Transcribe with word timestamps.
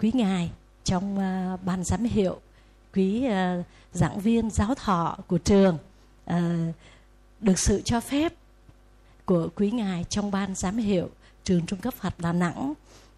quý 0.00 0.10
ngài 0.14 0.50
trong 0.84 1.14
uh, 1.14 1.64
ban 1.64 1.84
giám 1.84 2.04
hiệu 2.04 2.40
quý 2.94 3.26
uh, 3.26 3.66
giảng 3.92 4.20
viên 4.20 4.50
giáo 4.50 4.74
thọ 4.74 5.16
của 5.26 5.38
trường 5.38 5.78
uh, 6.30 6.36
được 7.40 7.58
sự 7.58 7.82
cho 7.84 8.00
phép 8.00 8.32
của 9.24 9.48
quý 9.56 9.70
ngài 9.70 10.04
trong 10.04 10.30
ban 10.30 10.54
giám 10.54 10.76
hiệu 10.76 11.10
trường 11.44 11.66
trung 11.66 11.80
cấp 11.80 11.94
Phật 11.94 12.14
Đà 12.18 12.32
Nẵng. 12.32 12.72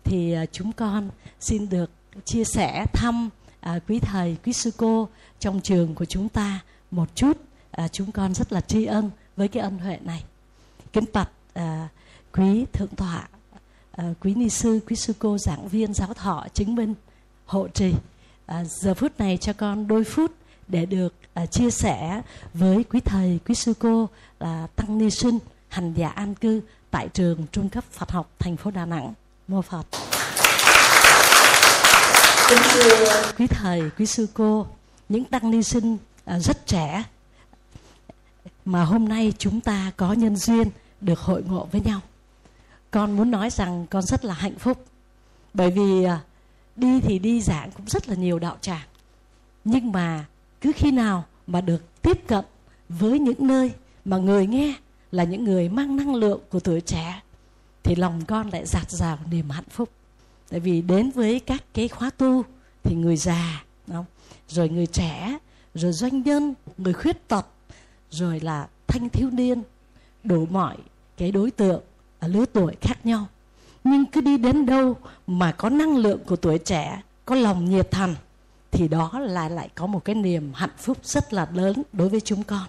Thì 0.05 0.36
uh, 0.42 0.48
chúng 0.53 0.73
con 0.73 1.11
xin 1.41 1.69
được 1.69 1.91
chia 2.25 2.45
sẻ 2.45 2.86
thăm 2.92 3.31
uh, 3.77 3.83
quý 3.89 3.98
thầy 3.98 4.36
quý 4.45 4.53
sư 4.53 4.70
cô 4.77 5.08
trong 5.39 5.61
trường 5.61 5.95
của 5.95 6.05
chúng 6.05 6.28
ta 6.28 6.61
một 6.91 7.17
chút. 7.17 7.39
Uh, 7.83 7.92
chúng 7.92 8.12
con 8.12 8.34
rất 8.34 8.53
là 8.53 8.61
tri 8.61 8.84
ân 8.84 9.11
với 9.36 9.48
cái 9.48 9.62
ân 9.62 9.78
huệ 9.78 9.98
này. 10.03 10.25
Kính 10.92 11.05
bạch 11.12 11.31
uh, 11.58 11.62
quý 12.33 12.64
thượng 12.73 12.95
tọa 12.97 13.28
uh, 14.01 14.17
quý 14.20 14.34
ni 14.34 14.48
sư 14.48 14.81
quý 14.89 14.97
sư 14.97 15.12
cô 15.19 15.39
giảng 15.39 15.69
viên 15.69 15.95
giáo 15.95 16.15
thọ 16.15 16.47
chứng 16.55 16.75
minh 16.75 16.95
hộ 17.47 17.69
trì. 17.69 17.89
Uh, 17.91 18.67
giờ 18.67 18.95
phút 18.95 19.19
này 19.19 19.37
cho 19.37 19.53
con 19.53 19.87
đôi 19.89 20.05
phút 20.05 20.33
để 20.69 20.87
được 20.87 21.15
uh, 21.42 21.51
chia 21.51 21.70
sẻ 21.70 22.23
với 22.55 22.84
quý 22.84 23.01
thầy 23.01 23.39
quý 23.47 23.55
sư 23.55 23.75
cô 23.79 24.09
là 24.41 24.65
uh, 24.65 24.77
tăng 24.77 24.98
ni 24.98 25.11
sinh 25.11 25.39
hành 25.69 25.95
giả 25.95 26.09
an 26.09 26.34
cư 26.34 26.61
tại 26.91 27.09
trường 27.09 27.47
trung 27.53 27.69
cấp 27.69 27.84
Phật 27.92 28.11
học 28.11 28.31
thành 28.39 28.57
phố 28.57 28.70
Đà 28.70 28.87
Nẵng. 28.87 29.15
Mô 29.48 29.62
Phật. 29.62 29.87
Quý 33.39 33.47
thầy 33.47 33.83
quý 33.98 34.07
sư 34.07 34.27
cô 34.35 34.67
những 35.09 35.25
tăng 35.25 35.51
ni 35.51 35.62
sinh 35.62 35.95
uh, 35.95 36.42
rất 36.42 36.67
trẻ 36.67 37.05
mà 38.64 38.85
hôm 38.85 39.09
nay 39.09 39.33
chúng 39.39 39.61
ta 39.61 39.92
có 39.97 40.12
nhân 40.12 40.37
duyên 40.37 40.70
được 41.01 41.19
hội 41.19 41.42
ngộ 41.42 41.69
với 41.73 41.81
nhau 41.81 42.01
con 42.91 43.16
muốn 43.16 43.30
nói 43.30 43.50
rằng 43.50 43.86
con 43.91 44.02
rất 44.02 44.24
là 44.24 44.34
hạnh 44.34 44.58
phúc. 44.58 44.84
Bởi 45.55 45.70
vì 45.70 46.05
à, 46.05 46.20
đi 46.77 47.00
thì 47.00 47.19
đi 47.19 47.40
giảng 47.40 47.70
cũng 47.70 47.86
rất 47.86 48.08
là 48.08 48.14
nhiều 48.14 48.39
đạo 48.39 48.56
tràng. 48.61 48.86
Nhưng 49.64 49.92
mà 49.92 50.24
cứ 50.61 50.73
khi 50.77 50.90
nào 50.90 51.24
mà 51.46 51.61
được 51.61 52.02
tiếp 52.02 52.27
cận 52.27 52.45
với 52.89 53.18
những 53.18 53.46
nơi 53.46 53.73
mà 54.05 54.17
người 54.17 54.46
nghe 54.46 54.74
là 55.12 55.24
những 55.24 55.45
người 55.45 55.68
mang 55.68 55.96
năng 55.96 56.14
lượng 56.14 56.40
của 56.50 56.61
tuổi 56.61 56.80
trẻ, 56.80 57.23
thì 57.83 57.95
lòng 57.95 58.23
con 58.29 58.50
lại 58.52 58.67
giạt 58.67 58.90
rào 58.90 59.18
niềm 59.30 59.50
hạnh 59.50 59.68
phúc. 59.70 59.89
Tại 60.50 60.61
vì 60.61 60.83
đến 60.83 61.11
với 61.11 61.40
các 61.40 61.64
cái 61.74 61.89
khóa 61.89 62.11
tu 62.11 62.42
thì 62.83 62.95
người 62.96 63.17
già 63.17 63.64
không? 63.89 64.05
rồi 64.48 64.68
người 64.68 64.86
trẻ, 64.86 65.39
rồi 65.74 65.92
doanh 65.92 66.23
nhân, 66.23 66.55
người 66.79 66.92
khuyết 66.92 67.29
tật, 67.29 67.46
rồi 68.11 68.40
là 68.40 68.68
thanh 68.86 69.08
thiếu 69.08 69.30
niên, 69.30 69.62
đủ 70.24 70.46
mọi 70.50 70.77
cái 71.17 71.33
đối 71.33 71.50
tượng 71.50 71.83
ở 72.20 72.29
lứa 72.29 72.45
tuổi 72.53 72.77
khác 72.81 73.07
nhau. 73.07 73.27
Nhưng 73.85 74.07
cứ 74.07 74.20
đi 74.20 74.39
đến 74.39 74.67
đâu 74.67 74.97
mà 75.27 75.53
có 75.53 75.69
năng 75.69 75.97
lượng 75.97 76.20
của 76.27 76.36
tuổi 76.36 76.58
trẻ, 76.58 77.03
có 77.25 77.35
lòng 77.35 77.70
nhiệt 77.70 77.91
thành, 77.91 78.14
thì 78.70 78.89
đó 78.89 79.19
là 79.19 79.48
lại 79.48 79.69
có 79.75 79.86
một 79.86 80.05
cái 80.05 80.14
niềm 80.14 80.53
hạnh 80.55 80.77
phúc 80.79 80.98
rất 81.03 81.33
là 81.33 81.48
lớn 81.53 81.83
đối 81.92 82.09
với 82.09 82.20
chúng 82.20 82.42
con. 82.42 82.67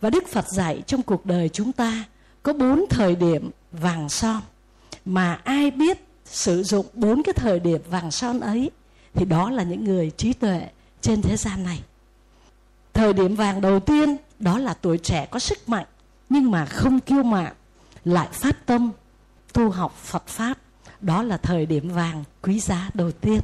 Và 0.00 0.10
đức 0.10 0.28
phật 0.28 0.48
dạy 0.48 0.82
trong 0.86 1.02
cuộc 1.02 1.26
đời 1.26 1.48
chúng 1.48 1.72
ta 1.72 2.04
có 2.42 2.52
bốn 2.52 2.84
thời 2.90 3.16
điểm 3.16 3.50
vàng 3.72 4.08
son. 4.08 4.40
Mà 5.04 5.40
ai 5.44 5.70
biết 5.70 6.04
sử 6.24 6.62
dụng 6.62 6.86
bốn 6.94 7.22
cái 7.22 7.32
thời 7.32 7.60
điểm 7.60 7.80
vàng 7.90 8.10
son 8.10 8.40
ấy, 8.40 8.70
thì 9.14 9.24
đó 9.24 9.50
là 9.50 9.62
những 9.62 9.84
người 9.84 10.10
trí 10.16 10.32
tuệ 10.32 10.68
trên 11.00 11.22
thế 11.22 11.36
gian 11.36 11.64
này. 11.64 11.80
Thời 12.92 13.12
điểm 13.12 13.36
vàng 13.36 13.60
đầu 13.60 13.80
tiên, 13.80 14.16
đó 14.38 14.58
là 14.58 14.74
tuổi 14.74 14.98
trẻ 14.98 15.26
có 15.30 15.38
sức 15.38 15.68
mạnh, 15.68 15.86
nhưng 16.28 16.50
mà 16.50 16.66
không 16.66 17.00
kiêu 17.00 17.22
mạn 17.22 17.52
lại 18.08 18.28
phát 18.32 18.66
tâm, 18.66 18.92
tu 19.52 19.70
học 19.70 19.96
Phật 19.96 20.26
pháp. 20.26 20.58
Đó 21.00 21.22
là 21.22 21.36
thời 21.36 21.66
điểm 21.66 21.90
vàng 21.90 22.24
quý 22.42 22.60
giá 22.60 22.90
đầu 22.94 23.10
tiên. 23.12 23.40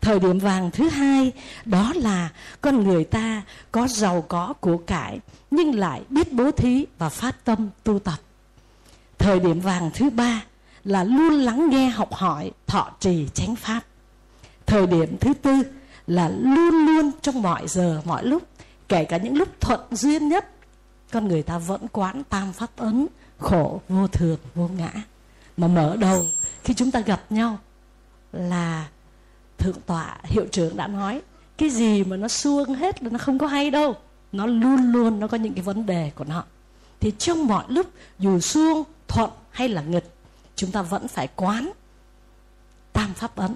Thời 0.00 0.20
điểm 0.20 0.38
vàng 0.38 0.70
thứ 0.70 0.88
hai, 0.88 1.32
đó 1.64 1.92
là 1.96 2.28
con 2.60 2.84
người 2.84 3.04
ta 3.04 3.42
có 3.72 3.88
giàu 3.88 4.24
có 4.28 4.52
của 4.60 4.76
cải, 4.76 5.20
nhưng 5.50 5.78
lại 5.78 6.02
biết 6.08 6.32
bố 6.32 6.50
thí 6.50 6.86
và 6.98 7.08
phát 7.08 7.44
tâm 7.44 7.68
tu 7.84 7.98
tập. 7.98 8.18
Thời 9.18 9.40
điểm 9.40 9.60
vàng 9.60 9.90
thứ 9.94 10.10
ba 10.10 10.42
là 10.84 11.04
luôn 11.04 11.32
lắng 11.32 11.70
nghe 11.70 11.88
học 11.88 12.12
hỏi, 12.12 12.50
thọ 12.66 12.90
trì 13.00 13.28
chánh 13.34 13.56
pháp. 13.56 13.80
Thời 14.66 14.86
điểm 14.86 15.16
thứ 15.20 15.34
tư 15.34 15.62
là 16.06 16.28
luôn 16.28 16.86
luôn 16.86 17.10
trong 17.22 17.42
mọi 17.42 17.68
giờ, 17.68 18.02
mọi 18.04 18.24
lúc, 18.24 18.42
kể 18.88 19.04
cả 19.04 19.16
những 19.16 19.36
lúc 19.36 19.48
thuận 19.60 19.80
duyên 19.90 20.28
nhất 20.28 20.48
con 21.12 21.28
người 21.28 21.42
ta 21.42 21.58
vẫn 21.58 21.88
quán 21.92 22.22
tam 22.28 22.52
pháp 22.52 22.70
ấn, 22.76 23.06
khổ, 23.38 23.80
vô 23.88 24.08
thường, 24.08 24.38
vô 24.54 24.68
ngã. 24.68 24.90
Mà 25.56 25.68
mở 25.68 25.96
đầu, 25.96 26.26
khi 26.64 26.74
chúng 26.74 26.90
ta 26.90 27.00
gặp 27.00 27.22
nhau, 27.30 27.58
là 28.32 28.88
thượng 29.58 29.80
tọa 29.86 30.18
hiệu 30.24 30.46
trưởng 30.52 30.76
đã 30.76 30.86
nói, 30.86 31.22
cái 31.58 31.70
gì 31.70 32.04
mà 32.04 32.16
nó 32.16 32.28
xuông 32.28 32.74
hết 32.74 33.02
là 33.02 33.10
nó 33.10 33.18
không 33.18 33.38
có 33.38 33.46
hay 33.46 33.70
đâu. 33.70 33.96
Nó 34.32 34.46
luôn 34.46 34.92
luôn 34.92 35.20
nó 35.20 35.26
có 35.26 35.36
những 35.36 35.54
cái 35.54 35.62
vấn 35.62 35.86
đề 35.86 36.10
của 36.14 36.24
nó. 36.24 36.44
Thì 37.00 37.12
trong 37.18 37.46
mọi 37.46 37.64
lúc, 37.68 37.86
dù 38.18 38.40
xuông 38.40 38.82
thuận 39.08 39.30
hay 39.50 39.68
là 39.68 39.82
nghịch, 39.82 40.14
chúng 40.56 40.70
ta 40.70 40.82
vẫn 40.82 41.08
phải 41.08 41.28
quán 41.36 41.70
tam 42.92 43.14
pháp 43.14 43.36
ấn. 43.36 43.54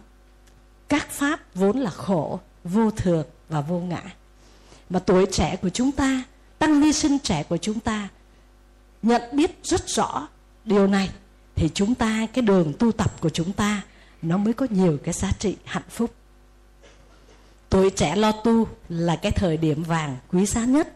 Các 0.89 1.11
pháp 1.11 1.41
vốn 1.55 1.79
là 1.79 1.91
khổ, 1.91 2.41
vô 2.65 2.91
thường 2.91 3.27
và 3.49 3.61
vô 3.61 3.79
ngã. 3.79 4.03
Mà 4.91 4.99
tuổi 4.99 5.27
trẻ 5.33 5.57
của 5.57 5.69
chúng 5.69 5.93
ta 5.93 6.23
tăng 6.67 6.81
ni 6.81 6.93
sinh 6.93 7.19
trẻ 7.19 7.43
của 7.43 7.57
chúng 7.57 7.81
ta 7.81 8.09
nhận 9.03 9.23
biết 9.33 9.59
rất 9.63 9.89
rõ 9.89 10.29
điều 10.65 10.87
này, 10.87 11.11
thì 11.55 11.71
chúng 11.75 11.95
ta, 11.95 12.27
cái 12.33 12.43
đường 12.43 12.73
tu 12.79 12.93
tập 12.93 13.21
của 13.21 13.29
chúng 13.29 13.53
ta, 13.53 13.83
nó 14.23 14.37
mới 14.37 14.55
có 14.55 14.67
nhiều 14.71 14.99
cái 15.05 15.15
giá 15.15 15.33
trị 15.39 15.57
hạnh 15.65 15.89
phúc. 15.91 16.15
Tuổi 17.69 17.91
trẻ 17.91 18.17
lo 18.17 18.33
tu 18.33 18.69
là 18.89 19.17
cái 19.17 19.33
thời 19.33 19.57
điểm 19.57 19.83
vàng 19.83 20.17
quý 20.29 20.47
giá 20.47 20.65
nhất. 20.65 20.93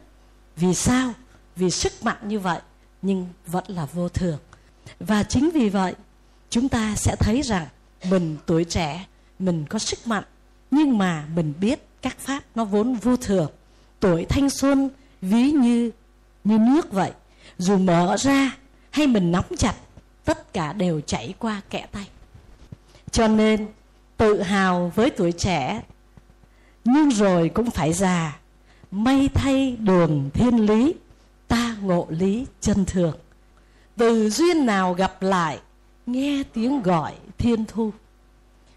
Vì 0.57 0.75
sao? 0.75 1.13
Vì 1.57 1.71
sức 1.71 1.93
mạnh 2.03 2.29
như 2.29 2.39
vậy, 2.39 2.61
nhưng 3.03 3.29
vẫn 3.47 3.65
là 3.69 3.85
vô 3.85 4.09
thường. 4.09 4.39
Và 5.01 5.23
chính 5.23 5.51
vì 5.51 5.69
vậy, 5.69 5.95
chúng 6.51 6.69
ta 6.69 6.95
sẽ 6.97 7.17
thấy 7.21 7.43
rằng 7.43 7.67
mình 8.11 8.37
tuổi 8.47 8.65
trẻ, 8.65 9.07
mình 9.39 9.65
có 9.69 9.79
sức 9.79 10.07
mạnh, 10.07 10.25
nhưng 10.71 10.99
mà 10.99 11.27
mình 11.35 11.55
biết 11.61 11.87
các 12.03 12.19
pháp 12.19 12.43
nó 12.55 12.65
vốn 12.65 12.95
vô 12.95 13.17
thường. 13.17 13.51
Tuổi 14.01 14.25
thanh 14.25 14.51
xuân 14.51 14.91
ví 15.23 15.51
như 15.51 15.91
như 16.45 16.59
nước 16.59 16.93
vậy. 16.93 17.13
Dù 17.59 17.77
mở 17.77 18.17
ra 18.17 18.57
hay 18.91 19.07
mình 19.07 19.33
nắm 19.33 19.45
chặt, 19.59 19.75
tất 20.25 20.53
cả 20.53 20.73
đều 20.73 21.01
chảy 21.01 21.35
qua 21.39 21.61
kẽ 21.71 21.87
tay. 21.93 22.09
Cho 23.11 23.29
nên, 23.29 23.67
tự 24.17 24.43
hào 24.43 24.93
với 24.95 25.11
tuổi 25.11 25.33
trẻ, 25.33 25.83
nhưng 26.85 27.11
rồi 27.11 27.49
cũng 27.49 27.71
phải 27.71 27.93
già. 27.93 28.39
May 28.91 29.29
thay 29.35 29.77
đường 29.77 30.31
thiên 30.35 30.67
lý, 30.67 30.95
ta 31.49 31.77
ngộ 31.83 32.07
lý 32.11 32.47
chân 32.61 32.85
thường. 32.85 33.19
Từ 33.97 34.31
duyên 34.31 34.67
nào 34.67 34.95
gặp 34.95 35.23
lại, 35.23 35.59
nghe 36.07 36.43
tiếng 36.53 36.83
gọi 36.83 37.15
thiên 37.39 37.65
thu. 37.65 37.93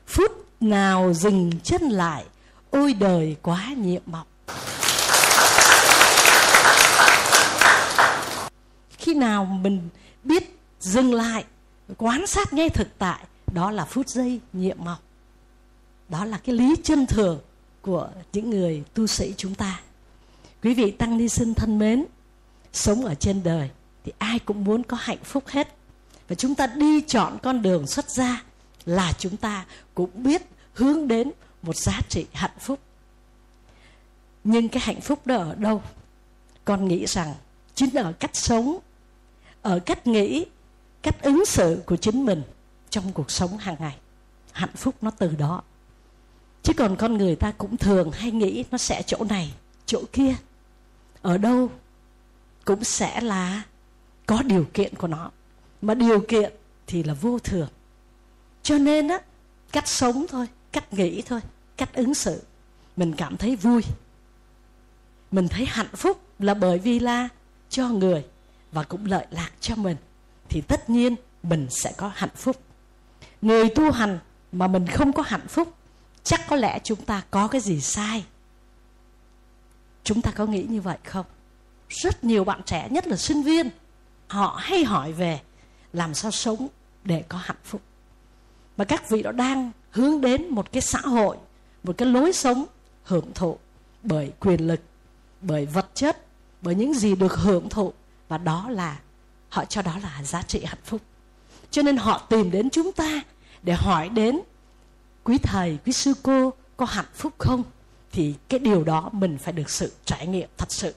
Phút 0.07 0.31
nào 0.59 1.13
dừng 1.13 1.51
chân 1.63 1.81
lại, 1.81 2.25
ôi 2.69 2.93
đời 2.93 3.35
quá 3.41 3.73
nhiệm 3.77 4.01
mộng. 4.05 4.27
Khi 9.03 9.13
nào 9.13 9.45
mình 9.45 9.89
biết 10.23 10.59
dừng 10.79 11.13
lại, 11.13 11.45
quan 11.97 12.27
sát 12.27 12.53
ngay 12.53 12.69
thực 12.69 12.87
tại, 12.97 13.25
đó 13.53 13.71
là 13.71 13.85
phút 13.85 14.09
giây 14.09 14.39
nhiệm 14.53 14.77
màu. 14.83 14.97
Đó 16.09 16.25
là 16.25 16.37
cái 16.37 16.55
lý 16.55 16.75
chân 16.83 17.05
thường 17.05 17.39
của 17.81 18.09
những 18.33 18.49
người 18.49 18.83
tu 18.93 19.07
sĩ 19.07 19.33
chúng 19.37 19.55
ta. 19.55 19.81
Quý 20.63 20.73
vị 20.73 20.91
tăng 20.91 21.17
ni 21.17 21.29
sinh 21.29 21.53
thân 21.53 21.79
mến, 21.79 22.05
sống 22.73 23.05
ở 23.05 23.15
trên 23.15 23.43
đời 23.43 23.69
thì 24.03 24.11
ai 24.17 24.39
cũng 24.39 24.63
muốn 24.63 24.83
có 24.83 24.97
hạnh 24.99 25.23
phúc 25.23 25.43
hết. 25.47 25.75
Và 26.27 26.35
chúng 26.35 26.55
ta 26.55 26.67
đi 26.67 27.01
chọn 27.01 27.37
con 27.43 27.61
đường 27.61 27.87
xuất 27.87 28.09
gia 28.09 28.43
là 28.85 29.13
chúng 29.19 29.37
ta 29.37 29.65
cũng 29.93 30.23
biết 30.23 30.41
hướng 30.73 31.07
đến 31.07 31.31
một 31.61 31.75
giá 31.75 31.99
trị 32.09 32.25
hạnh 32.33 32.57
phúc. 32.59 32.79
Nhưng 34.43 34.69
cái 34.69 34.83
hạnh 34.85 35.01
phúc 35.01 35.27
đó 35.27 35.35
ở 35.35 35.55
đâu? 35.55 35.81
Con 36.65 36.87
nghĩ 36.87 37.05
rằng 37.05 37.33
chính 37.75 37.95
ở 37.95 38.13
cách 38.19 38.35
sống 38.35 38.79
ở 39.63 39.79
cách 39.79 40.07
nghĩ, 40.07 40.45
cách 41.01 41.21
ứng 41.21 41.45
xử 41.45 41.83
của 41.85 41.95
chính 41.95 42.25
mình 42.25 42.43
trong 42.89 43.11
cuộc 43.13 43.31
sống 43.31 43.57
hàng 43.57 43.75
ngày. 43.79 43.97
Hạnh 44.51 44.75
phúc 44.75 44.95
nó 45.01 45.11
từ 45.11 45.35
đó. 45.35 45.61
Chứ 46.63 46.73
còn 46.77 46.95
con 46.95 47.17
người 47.17 47.35
ta 47.35 47.51
cũng 47.57 47.77
thường 47.77 48.11
hay 48.11 48.31
nghĩ 48.31 48.63
nó 48.71 48.77
sẽ 48.77 49.01
chỗ 49.01 49.17
này, 49.29 49.53
chỗ 49.85 50.01
kia. 50.11 50.35
Ở 51.21 51.37
đâu 51.37 51.69
cũng 52.65 52.83
sẽ 52.83 53.21
là 53.21 53.63
có 54.25 54.41
điều 54.41 54.65
kiện 54.73 54.95
của 54.95 55.07
nó. 55.07 55.31
Mà 55.81 55.93
điều 55.93 56.19
kiện 56.27 56.53
thì 56.87 57.03
là 57.03 57.13
vô 57.13 57.39
thường. 57.39 57.69
Cho 58.63 58.77
nên 58.77 59.07
á, 59.07 59.19
cách 59.71 59.87
sống 59.87 60.25
thôi, 60.29 60.47
cách 60.71 60.93
nghĩ 60.93 61.21
thôi, 61.21 61.39
cách 61.77 61.93
ứng 61.93 62.13
xử, 62.13 62.41
mình 62.97 63.13
cảm 63.17 63.37
thấy 63.37 63.55
vui. 63.55 63.81
Mình 65.31 65.47
thấy 65.47 65.65
hạnh 65.65 65.95
phúc 65.95 66.21
là 66.39 66.53
bởi 66.53 66.79
vì 66.79 66.99
là 66.99 67.29
cho 67.69 67.89
người 67.89 68.25
và 68.73 68.83
cũng 68.83 69.05
lợi 69.05 69.25
lạc 69.31 69.51
cho 69.59 69.75
mình, 69.75 69.97
thì 70.49 70.61
tất 70.61 70.89
nhiên 70.89 71.15
mình 71.43 71.67
sẽ 71.69 71.93
có 71.97 72.11
hạnh 72.15 72.35
phúc. 72.35 72.61
Người 73.41 73.69
tu 73.69 73.91
hành 73.91 74.19
mà 74.51 74.67
mình 74.67 74.87
không 74.87 75.13
có 75.13 75.23
hạnh 75.25 75.47
phúc, 75.47 75.73
chắc 76.23 76.41
có 76.49 76.55
lẽ 76.55 76.79
chúng 76.83 77.05
ta 77.05 77.23
có 77.31 77.47
cái 77.47 77.61
gì 77.61 77.81
sai. 77.81 78.25
Chúng 80.03 80.21
ta 80.21 80.31
có 80.31 80.45
nghĩ 80.45 80.65
như 80.69 80.81
vậy 80.81 80.97
không? 81.03 81.25
Rất 81.89 82.23
nhiều 82.23 82.43
bạn 82.43 82.61
trẻ, 82.65 82.87
nhất 82.91 83.07
là 83.07 83.17
sinh 83.17 83.43
viên, 83.43 83.69
họ 84.27 84.57
hay 84.61 84.83
hỏi 84.83 85.11
về 85.11 85.41
làm 85.93 86.13
sao 86.13 86.31
sống 86.31 86.67
để 87.03 87.23
có 87.29 87.37
hạnh 87.37 87.57
phúc. 87.63 87.81
Mà 88.77 88.85
các 88.85 89.09
vị 89.09 89.23
đó 89.23 89.31
đang 89.31 89.71
hướng 89.91 90.21
đến 90.21 90.49
một 90.49 90.71
cái 90.71 90.81
xã 90.81 90.99
hội, 90.99 91.37
một 91.83 91.97
cái 91.97 92.07
lối 92.07 92.33
sống 92.33 92.65
hưởng 93.03 93.33
thụ 93.33 93.57
bởi 94.03 94.31
quyền 94.39 94.67
lực, 94.67 94.79
bởi 95.41 95.65
vật 95.65 95.87
chất, 95.93 96.25
bởi 96.61 96.75
những 96.75 96.93
gì 96.93 97.15
được 97.15 97.33
hưởng 97.33 97.69
thụ 97.69 97.93
và 98.27 98.37
đó 98.37 98.69
là, 98.69 98.99
họ 99.49 99.65
cho 99.65 99.81
đó 99.81 99.99
là 100.03 100.23
giá 100.23 100.41
trị 100.41 100.63
hạnh 100.65 100.83
phúc. 100.83 101.01
Cho 101.71 101.81
nên 101.81 101.97
họ 101.97 102.17
tìm 102.29 102.51
đến 102.51 102.69
chúng 102.69 102.91
ta 102.91 103.21
để 103.63 103.73
hỏi 103.73 104.09
đến, 104.09 104.39
quý 105.23 105.37
thầy, 105.37 105.77
quý 105.85 105.93
sư 105.93 106.13
cô 106.23 106.53
có 106.77 106.85
hạnh 106.85 107.11
phúc 107.13 107.33
không? 107.37 107.63
Thì 108.11 108.33
cái 108.49 108.59
điều 108.59 108.83
đó 108.83 109.09
mình 109.11 109.37
phải 109.37 109.53
được 109.53 109.69
sự 109.69 109.91
trải 110.05 110.27
nghiệm 110.27 110.49
thật 110.57 110.71
sự. 110.71 110.95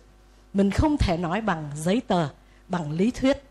Mình 0.55 0.71
không 0.71 0.97
thể 0.97 1.17
nói 1.17 1.41
bằng 1.41 1.71
giấy 1.77 2.01
tờ, 2.07 2.29
bằng 2.69 2.93
lý 2.93 3.11
thuyết. 3.11 3.43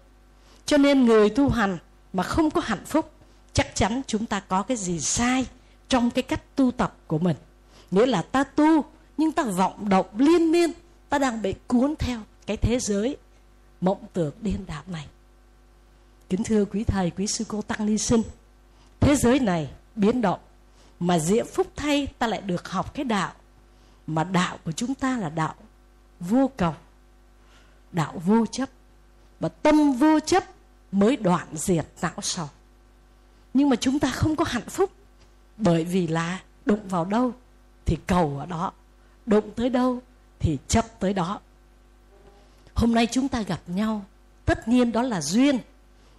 Cho 0.66 0.78
nên 0.78 1.06
người 1.06 1.30
tu 1.30 1.50
hành 1.50 1.78
mà 2.14 2.24
không 2.24 2.52
có 2.52 2.62
hạnh 2.66 2.86
phúc, 2.86 3.12
chắc 3.54 3.76
chắn 3.76 4.02
chúng 4.08 4.26
ta 4.26 4.40
có 4.40 4.64
cái 4.64 4.78
gì 4.78 5.00
sai 5.00 5.46
trong 5.88 6.12
cái 6.12 6.24
cách 6.24 6.56
tu 6.56 6.72
tập 6.72 6.98
của 7.08 7.20
mình. 7.20 7.36
Nghĩa 7.92 8.06
là 8.06 8.22
ta 8.22 8.44
tu, 8.44 8.84
nhưng 9.18 9.32
ta 9.32 9.44
vọng 9.44 9.90
động 9.90 10.06
liên 10.18 10.52
miên, 10.52 10.72
ta 11.10 11.18
đang 11.18 11.42
bị 11.42 11.54
cuốn 11.68 11.96
theo 12.00 12.20
cái 12.46 12.58
thế 12.58 12.80
giới 12.80 13.18
mộng 13.86 14.06
tưởng 14.14 14.34
điên 14.42 14.66
đảo 14.68 14.84
này. 14.88 15.08
Kính 16.30 16.44
thưa 16.44 16.66
quý 16.66 16.84
thầy, 16.84 17.10
quý 17.10 17.28
sư 17.28 17.46
cô 17.48 17.62
tăng 17.62 17.86
ni 17.86 17.98
sinh, 17.98 18.22
thế 19.00 19.16
giới 19.16 19.40
này 19.40 19.70
biến 19.96 20.22
động 20.22 20.40
mà 21.00 21.20
diễm 21.20 21.46
phúc 21.54 21.68
thay 21.76 22.08
ta 22.20 22.28
lại 22.28 22.42
được 22.42 22.70
học 22.70 22.94
cái 22.94 23.06
đạo, 23.06 23.34
mà 24.08 24.24
đạo 24.24 24.58
của 24.66 24.72
chúng 24.72 24.94
ta 24.96 25.18
là 25.18 25.30
đạo 25.30 25.56
vô 26.20 26.52
cầu, 26.58 26.74
đạo 27.92 28.22
vô 28.26 28.46
chấp 28.46 28.70
và 29.40 29.50
tâm 29.50 29.94
vô 29.94 30.20
chấp 30.20 30.44
mới 30.92 31.18
đoạn 31.18 31.48
diệt 31.54 31.86
não 32.02 32.22
sầu. 32.22 32.50
Nhưng 33.54 33.70
mà 33.70 33.76
chúng 33.76 34.00
ta 34.00 34.12
không 34.12 34.36
có 34.36 34.46
hạnh 34.48 34.70
phúc, 34.70 34.92
bởi 35.58 35.84
vì 35.84 36.08
là 36.08 36.42
đụng 36.66 36.88
vào 36.88 37.06
đâu 37.06 37.34
thì 37.86 37.98
cầu 38.08 38.38
ở 38.40 38.46
đó, 38.46 38.72
đụng 39.26 39.52
tới 39.56 39.70
đâu 39.70 40.02
thì 40.40 40.58
chấp 40.68 41.00
tới 41.00 41.14
đó 41.14 41.40
hôm 42.76 42.94
nay 42.94 43.08
chúng 43.12 43.28
ta 43.28 43.42
gặp 43.42 43.62
nhau, 43.68 44.06
tất 44.46 44.68
nhiên 44.68 44.92
đó 44.92 45.02
là 45.02 45.22
duyên, 45.22 45.60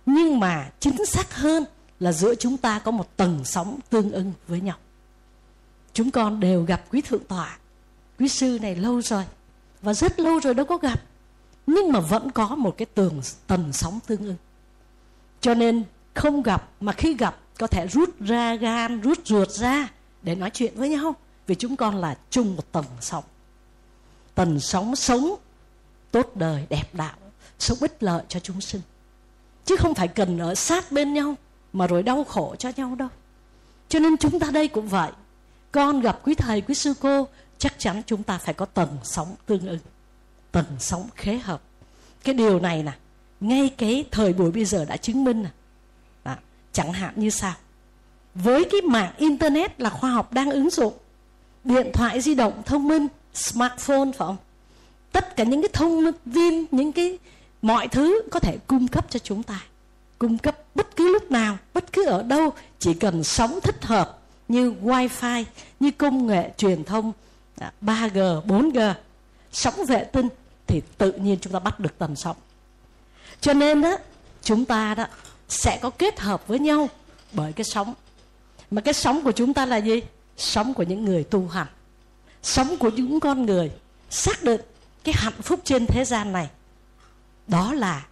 nhưng 0.06 0.40
mà 0.40 0.70
chính 0.80 1.06
xác 1.06 1.34
hơn 1.34 1.64
là 2.00 2.12
giữa 2.12 2.34
chúng 2.34 2.56
ta 2.56 2.78
có 2.78 2.90
một 2.90 3.16
tầng 3.16 3.44
sóng 3.44 3.78
tương 3.90 4.12
ưng 4.12 4.32
với 4.48 4.60
nhau. 4.60 4.76
Chúng 5.92 6.10
con 6.10 6.40
đều 6.40 6.62
gặp 6.62 6.84
quý 6.92 7.00
thượng 7.00 7.24
tọa, 7.24 7.58
quý 8.18 8.28
sư 8.28 8.58
này 8.62 8.76
lâu 8.76 9.02
rồi, 9.02 9.24
và 9.82 9.94
rất 9.94 10.20
lâu 10.20 10.38
rồi 10.40 10.54
đâu 10.54 10.66
có 10.66 10.76
gặp, 10.76 11.00
nhưng 11.66 11.92
mà 11.92 12.00
vẫn 12.00 12.30
có 12.30 12.48
một 12.48 12.74
cái 12.78 12.86
tường 12.86 13.20
tầng 13.46 13.72
sóng 13.72 13.98
tương 14.06 14.24
ưng. 14.24 14.36
Cho 15.40 15.54
nên 15.54 15.84
không 16.14 16.42
gặp 16.42 16.68
mà 16.80 16.92
khi 16.92 17.14
gặp, 17.14 17.38
có 17.58 17.66
thể 17.66 17.86
rút 17.86 18.20
ra 18.20 18.54
gan, 18.54 19.00
rút 19.00 19.18
ruột 19.24 19.50
ra 19.50 19.88
để 20.22 20.34
nói 20.34 20.50
chuyện 20.50 20.72
với 20.76 20.88
nhau, 20.88 21.16
vì 21.46 21.54
chúng 21.54 21.76
con 21.76 21.96
là 21.96 22.16
chung 22.30 22.56
một 22.56 22.72
tầng 22.72 22.84
sóng. 23.00 23.24
Tầng 24.34 24.60
sóng 24.60 24.96
sống 24.96 25.34
tốt 26.16 26.36
đời 26.36 26.66
đẹp 26.68 26.84
đạo 26.92 27.16
sống 27.58 27.78
ích 27.80 28.02
lợi 28.02 28.24
cho 28.28 28.40
chúng 28.40 28.60
sinh. 28.60 28.80
Chứ 29.64 29.76
không 29.76 29.94
phải 29.94 30.08
cần 30.08 30.38
ở 30.38 30.54
sát 30.54 30.92
bên 30.92 31.14
nhau 31.14 31.34
mà 31.72 31.86
rồi 31.86 32.02
đau 32.02 32.24
khổ 32.24 32.54
cho 32.58 32.70
nhau 32.76 32.94
đâu. 32.94 33.08
Cho 33.88 33.98
nên 33.98 34.16
chúng 34.16 34.40
ta 34.40 34.50
đây 34.50 34.68
cũng 34.68 34.88
vậy. 34.88 35.10
Con 35.72 36.00
gặp 36.00 36.20
quý 36.24 36.34
thầy 36.34 36.60
quý 36.60 36.74
sư 36.74 36.94
cô 37.00 37.28
chắc 37.58 37.78
chắn 37.78 38.02
chúng 38.06 38.22
ta 38.22 38.38
phải 38.38 38.54
có 38.54 38.66
tầng 38.66 38.98
sóng 39.04 39.34
tương 39.46 39.68
ứng 39.68 39.78
tầng 40.52 40.66
sóng 40.78 41.08
khế 41.16 41.38
hợp. 41.38 41.62
Cái 42.24 42.34
điều 42.34 42.60
này 42.60 42.82
nè 42.82 42.92
ngay 43.40 43.68
cái 43.78 44.04
thời 44.10 44.32
buổi 44.32 44.50
bây 44.50 44.64
giờ 44.64 44.84
đã 44.84 44.96
chứng 44.96 45.24
minh 45.24 45.42
nè. 45.42 45.50
À, 46.22 46.38
chẳng 46.72 46.92
hạn 46.92 47.12
như 47.16 47.30
sao? 47.30 47.54
Với 48.34 48.64
cái 48.64 48.80
mạng 48.80 49.12
internet 49.16 49.80
là 49.80 49.90
khoa 49.90 50.10
học 50.10 50.32
đang 50.32 50.50
ứng 50.50 50.70
dụng 50.70 50.94
điện 51.64 51.90
thoại 51.94 52.20
di 52.20 52.34
động 52.34 52.62
thông 52.66 52.88
minh 52.88 53.06
smartphone 53.34 54.12
phải 54.12 54.26
không? 54.26 54.36
Tất 55.12 55.36
cả 55.36 55.44
những 55.44 55.62
cái 55.62 55.70
thông 55.72 56.12
tin 56.34 56.64
những 56.70 56.92
cái 56.92 57.18
mọi 57.62 57.88
thứ 57.88 58.22
có 58.30 58.40
thể 58.40 58.58
cung 58.66 58.88
cấp 58.88 59.06
cho 59.10 59.18
chúng 59.18 59.42
ta. 59.42 59.64
Cung 60.18 60.38
cấp 60.38 60.58
bất 60.74 60.96
cứ 60.96 61.12
lúc 61.12 61.30
nào 61.30 61.58
bất 61.74 61.92
cứ 61.92 62.04
ở 62.04 62.22
đâu 62.22 62.52
chỉ 62.78 62.94
cần 62.94 63.24
sóng 63.24 63.60
thích 63.62 63.84
hợp 63.84 64.18
như 64.48 64.74
wifi 64.82 65.44
như 65.80 65.90
công 65.90 66.26
nghệ 66.26 66.50
truyền 66.56 66.84
thông 66.84 67.12
à, 67.58 67.72
3G, 67.82 68.46
4G 68.46 68.94
sóng 69.52 69.84
vệ 69.84 70.04
tinh 70.04 70.28
thì 70.66 70.82
tự 70.98 71.12
nhiên 71.12 71.38
chúng 71.40 71.52
ta 71.52 71.58
bắt 71.58 71.80
được 71.80 71.98
tần 71.98 72.16
sóng. 72.16 72.36
Cho 73.40 73.52
nên 73.52 73.80
đó 73.80 73.96
chúng 74.42 74.64
ta 74.64 74.94
đó 74.94 75.06
sẽ 75.48 75.78
có 75.82 75.90
kết 75.90 76.20
hợp 76.20 76.46
với 76.46 76.58
nhau 76.58 76.88
bởi 77.32 77.52
cái 77.52 77.64
sóng. 77.64 77.94
Mà 78.70 78.80
cái 78.80 78.94
sóng 78.94 79.22
của 79.22 79.32
chúng 79.32 79.54
ta 79.54 79.66
là 79.66 79.76
gì? 79.76 80.02
Sóng 80.36 80.74
của 80.74 80.82
những 80.82 81.04
người 81.04 81.24
tu 81.24 81.48
hành. 81.48 81.66
Sống 82.42 82.76
của 82.76 82.90
những 82.90 83.20
con 83.20 83.46
người 83.46 83.70
xác 84.10 84.42
định 84.42 84.60
cái 85.06 85.14
hạnh 85.18 85.42
phúc 85.42 85.60
trên 85.64 85.86
thế 85.86 86.04
gian 86.04 86.32
này. 86.32 86.50
Đó 87.46 87.74
là 87.74 88.06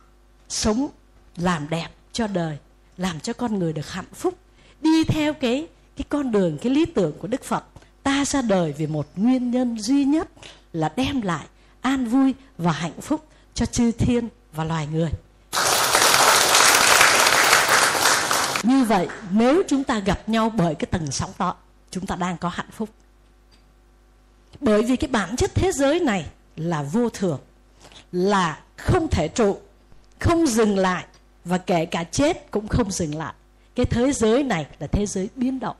sống, 0.49 0.89
làm 1.37 1.69
đẹp 1.69 1.89
cho 2.13 2.27
đời, 2.27 2.59
làm 2.97 3.21
cho 3.21 3.33
con 3.33 3.59
người 3.59 3.73
được 3.73 3.91
hạnh 3.91 4.15
phúc. 4.15 4.35
Đi 4.81 5.05
theo 5.05 5.35
cái 5.35 5.67
cái 5.97 6.05
con 6.09 6.33
đường, 6.33 6.59
cái 6.63 6.73
lý 6.73 6.85
tưởng 6.85 7.19
của 7.19 7.29
đức 7.29 7.45
phật, 7.45 7.65
ta 8.03 8.25
ra 8.25 8.43
đời 8.43 8.75
vì 8.79 8.87
một 8.87 9.07
nguyên 9.17 9.51
nhân 9.51 9.79
duy 9.79 10.05
nhất 10.05 10.29
là 10.73 10.93
đem 10.97 11.21
lại 11.21 11.47
an 11.81 12.07
vui 12.07 12.35
và 12.59 12.73
hạnh 12.73 13.01
phúc 13.01 13.29
cho 13.55 13.67
chư 13.67 13.93
thiên 13.93 14.29
và 14.53 14.65
loài 14.65 14.87
người. 14.87 15.11
Như 18.63 18.85
vậy, 18.85 19.09
nếu 19.31 19.63
chúng 19.69 19.85
ta 19.85 19.99
gặp 19.99 20.29
nhau 20.29 20.51
bởi 20.51 20.75
cái 20.75 20.87
tầng 20.87 21.11
sóng 21.11 21.31
đó, 21.39 21.55
chúng 21.91 22.07
ta 22.07 22.17
đang 22.17 22.39
có 22.39 22.49
hạnh 22.49 22.71
phúc. 22.73 22.89
Bởi 24.61 24.83
vì 24.83 24.97
cái 24.97 25.11
bản 25.11 25.37
chất 25.37 25.55
thế 25.55 25.73
giới 25.73 26.01
này 26.01 26.27
là 26.57 26.83
vô 26.83 27.09
thường, 27.09 27.41
là 28.13 28.61
không 28.77 29.09
thể 29.09 29.29
trụ, 29.29 29.59
không 30.21 30.47
dừng 30.47 30.79
lại, 30.79 31.05
và 31.45 31.59
kể 31.59 31.87
cả 31.87 32.05
chết 32.05 32.51
cũng 32.51 32.69
không 32.69 32.91
dừng 32.91 33.15
lại. 33.15 33.35
Cái 33.75 33.87
thế 33.87 34.13
giới 34.13 34.43
này 34.43 34.67
là 34.79 34.87
thế 34.87 35.07
giới 35.07 35.29
biến 35.37 35.61
động. 35.61 35.77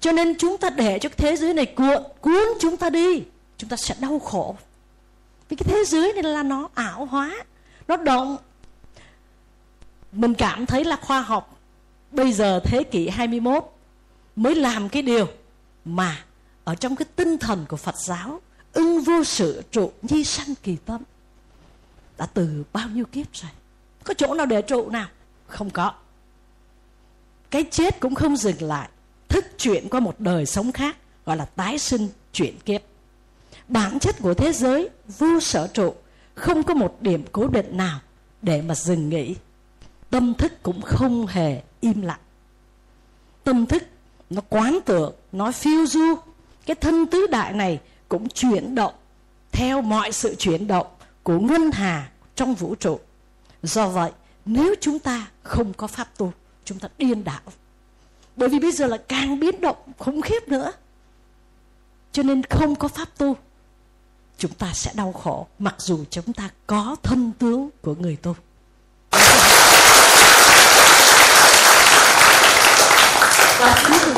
Cho 0.00 0.12
nên 0.12 0.38
chúng 0.38 0.58
ta 0.58 0.70
để 0.70 0.98
cho 0.98 1.08
cái 1.08 1.16
thế 1.16 1.36
giới 1.36 1.54
này 1.54 1.66
cuộn, 1.66 2.02
cuốn 2.20 2.46
chúng 2.60 2.76
ta 2.76 2.90
đi, 2.90 3.22
chúng 3.56 3.70
ta 3.70 3.76
sẽ 3.76 3.94
đau 4.00 4.18
khổ. 4.18 4.56
Vì 5.48 5.56
cái 5.56 5.68
thế 5.68 5.84
giới 5.84 6.12
này 6.12 6.22
là 6.22 6.42
nó 6.42 6.68
ảo 6.74 7.04
hóa, 7.04 7.44
nó 7.88 7.96
động. 7.96 8.36
Mình 10.12 10.34
cảm 10.34 10.66
thấy 10.66 10.84
là 10.84 10.96
khoa 10.96 11.20
học 11.20 11.58
bây 12.10 12.32
giờ 12.32 12.60
thế 12.64 12.82
kỷ 12.82 13.08
21 13.08 13.64
mới 14.36 14.54
làm 14.54 14.88
cái 14.88 15.02
điều 15.02 15.26
mà 15.84 16.24
ở 16.64 16.74
trong 16.74 16.96
cái 16.96 17.06
tinh 17.16 17.38
thần 17.38 17.64
của 17.68 17.76
Phật 17.76 17.94
giáo 17.96 18.40
ưng 18.78 19.00
vô 19.00 19.24
sự 19.24 19.62
trụ 19.70 19.92
nhi 20.02 20.24
sanh 20.24 20.54
kỳ 20.62 20.76
tâm. 20.84 21.02
Đã 22.18 22.26
từ 22.26 22.64
bao 22.72 22.88
nhiêu 22.88 23.04
kiếp 23.04 23.26
rồi? 23.32 23.50
Có 24.04 24.14
chỗ 24.14 24.34
nào 24.34 24.46
để 24.46 24.62
trụ 24.62 24.90
nào? 24.90 25.08
Không 25.46 25.70
có. 25.70 25.92
Cái 27.50 27.64
chết 27.70 28.00
cũng 28.00 28.14
không 28.14 28.36
dừng 28.36 28.62
lại. 28.62 28.88
Thức 29.28 29.44
chuyển 29.58 29.88
qua 29.88 30.00
một 30.00 30.20
đời 30.20 30.46
sống 30.46 30.72
khác, 30.72 30.96
gọi 31.26 31.36
là 31.36 31.44
tái 31.44 31.78
sinh 31.78 32.08
chuyển 32.32 32.58
kiếp. 32.58 32.82
Bản 33.68 33.98
chất 33.98 34.16
của 34.22 34.34
thế 34.34 34.52
giới 34.52 34.88
vô 35.18 35.40
sở 35.40 35.68
trụ, 35.72 35.94
không 36.34 36.62
có 36.62 36.74
một 36.74 36.96
điểm 37.00 37.24
cố 37.32 37.48
định 37.48 37.76
nào 37.76 38.00
để 38.42 38.62
mà 38.62 38.74
dừng 38.74 39.08
nghỉ. 39.08 39.36
Tâm 40.10 40.34
thức 40.34 40.52
cũng 40.62 40.82
không 40.82 41.26
hề 41.26 41.62
im 41.80 42.02
lặng. 42.02 42.20
Tâm 43.44 43.66
thức 43.66 43.82
nó 44.30 44.40
quán 44.48 44.78
tưởng, 44.84 45.14
nó 45.32 45.52
phiêu 45.52 45.86
du. 45.86 46.14
Cái 46.66 46.74
thân 46.74 47.06
tứ 47.06 47.26
đại 47.26 47.52
này 47.52 47.80
cũng 48.08 48.28
chuyển 48.28 48.74
động 48.74 48.94
theo 49.52 49.82
mọi 49.82 50.12
sự 50.12 50.34
chuyển 50.34 50.66
động 50.66 50.86
của 51.22 51.38
ngân 51.38 51.70
hà 51.72 52.08
trong 52.34 52.54
vũ 52.54 52.74
trụ. 52.74 53.00
Do 53.62 53.88
vậy, 53.88 54.10
nếu 54.44 54.74
chúng 54.80 54.98
ta 54.98 55.26
không 55.42 55.72
có 55.72 55.86
pháp 55.86 56.08
tu, 56.16 56.32
chúng 56.64 56.78
ta 56.78 56.88
điên 56.98 57.24
đảo. 57.24 57.40
Bởi 58.36 58.48
vì 58.48 58.58
bây 58.58 58.72
giờ 58.72 58.86
là 58.86 58.96
càng 59.08 59.40
biến 59.40 59.60
động 59.60 59.76
khủng 59.98 60.20
khiếp 60.20 60.48
nữa. 60.48 60.72
Cho 62.12 62.22
nên 62.22 62.42
không 62.42 62.76
có 62.76 62.88
pháp 62.88 63.08
tu, 63.18 63.36
chúng 64.38 64.52
ta 64.52 64.72
sẽ 64.74 64.92
đau 64.94 65.12
khổ, 65.12 65.46
mặc 65.58 65.74
dù 65.78 66.04
chúng 66.10 66.32
ta 66.32 66.48
có 66.66 66.96
thân 67.02 67.32
tướng 67.38 67.70
của 67.82 67.94
người 67.94 68.16
tu. 68.16 68.36
Và 73.60 73.84
quý 73.86 73.98
thượng 73.98 74.14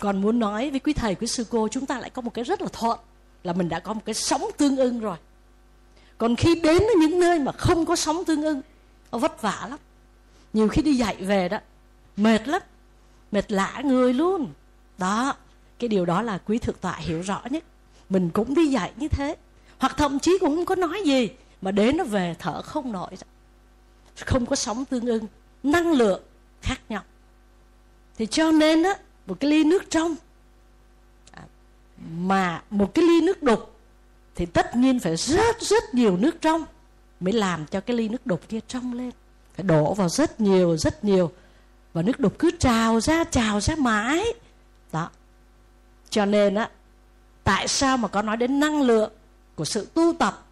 còn 0.00 0.20
muốn 0.20 0.38
nói 0.38 0.70
với 0.70 0.80
quý 0.80 0.92
thầy, 0.92 1.14
quý 1.14 1.26
sư 1.26 1.44
cô, 1.50 1.68
chúng 1.68 1.86
ta 1.86 1.98
lại 1.98 2.10
có 2.10 2.22
một 2.22 2.34
cái 2.34 2.44
rất 2.44 2.62
là 2.62 2.68
thuận, 2.72 2.98
là 3.42 3.52
mình 3.52 3.68
đã 3.68 3.80
có 3.80 3.92
một 3.92 4.00
cái 4.04 4.14
sống 4.14 4.42
tương 4.56 4.76
ưng 4.76 5.00
rồi. 5.00 5.16
Còn 6.18 6.36
khi 6.36 6.54
đến 6.54 6.78
với 6.78 6.94
những 7.00 7.20
nơi 7.20 7.38
mà 7.38 7.52
không 7.52 7.86
có 7.86 7.96
sống 7.96 8.24
tương 8.24 8.42
ưng, 8.42 8.60
nó 9.12 9.18
vất 9.18 9.42
vả 9.42 9.66
lắm. 9.70 9.78
Nhiều 10.52 10.68
khi 10.68 10.82
đi 10.82 10.94
dạy 10.94 11.16
về 11.16 11.48
đó, 11.48 11.58
mệt 12.16 12.48
lắm, 12.48 12.62
mệt 13.32 13.52
lạ 13.52 13.82
người 13.84 14.14
luôn. 14.14 14.48
Đó, 14.98 15.34
cái 15.78 15.88
điều 15.88 16.06
đó 16.06 16.22
là 16.22 16.38
quý 16.38 16.58
thượng 16.58 16.76
tọa 16.80 16.96
hiểu 16.96 17.20
rõ 17.20 17.42
nhất. 17.50 17.64
Mình 18.08 18.30
cũng 18.30 18.54
đi 18.54 18.66
dạy 18.66 18.92
như 18.96 19.08
thế, 19.08 19.36
hoặc 19.78 19.96
thậm 19.96 20.18
chí 20.18 20.38
cũng 20.40 20.56
không 20.56 20.64
có 20.64 20.74
nói 20.74 21.02
gì, 21.04 21.28
mà 21.62 21.70
đến 21.70 21.96
nó 21.96 22.04
về 22.04 22.36
thở 22.38 22.62
không 22.62 22.92
nổi 22.92 23.10
không 24.24 24.46
có 24.46 24.56
sóng 24.56 24.84
tương 24.84 25.06
ưng, 25.06 25.26
năng 25.62 25.92
lượng 25.92 26.22
khác 26.62 26.80
nhau. 26.88 27.02
Thì 28.18 28.26
cho 28.26 28.50
nên 28.50 28.82
á 28.82 28.94
một 29.30 29.40
cái 29.40 29.50
ly 29.50 29.64
nước 29.64 29.90
trong. 29.90 30.14
À, 31.32 31.42
mà 32.18 32.62
một 32.70 32.94
cái 32.94 33.04
ly 33.04 33.20
nước 33.20 33.42
đục 33.42 33.76
thì 34.34 34.46
tất 34.46 34.76
nhiên 34.76 35.00
phải 35.00 35.16
rất 35.16 35.60
rất 35.60 35.94
nhiều 35.94 36.16
nước 36.16 36.40
trong 36.40 36.64
mới 37.20 37.32
làm 37.32 37.66
cho 37.66 37.80
cái 37.80 37.96
ly 37.96 38.08
nước 38.08 38.26
đục 38.26 38.48
kia 38.48 38.60
trong 38.68 38.92
lên. 38.92 39.10
Phải 39.54 39.64
đổ 39.64 39.94
vào 39.94 40.08
rất 40.08 40.40
nhiều 40.40 40.76
rất 40.76 41.04
nhiều 41.04 41.32
và 41.92 42.02
nước 42.02 42.20
đục 42.20 42.38
cứ 42.38 42.50
trào 42.58 43.00
ra 43.00 43.24
trào 43.24 43.60
ra 43.60 43.74
mãi. 43.78 44.24
Đó. 44.92 45.10
Cho 46.10 46.24
nên 46.24 46.54
á, 46.54 46.70
tại 47.44 47.68
sao 47.68 47.96
mà 47.96 48.08
có 48.08 48.22
nói 48.22 48.36
đến 48.36 48.60
năng 48.60 48.82
lượng 48.82 49.12
của 49.54 49.64
sự 49.64 49.88
tu 49.94 50.12
tập, 50.18 50.46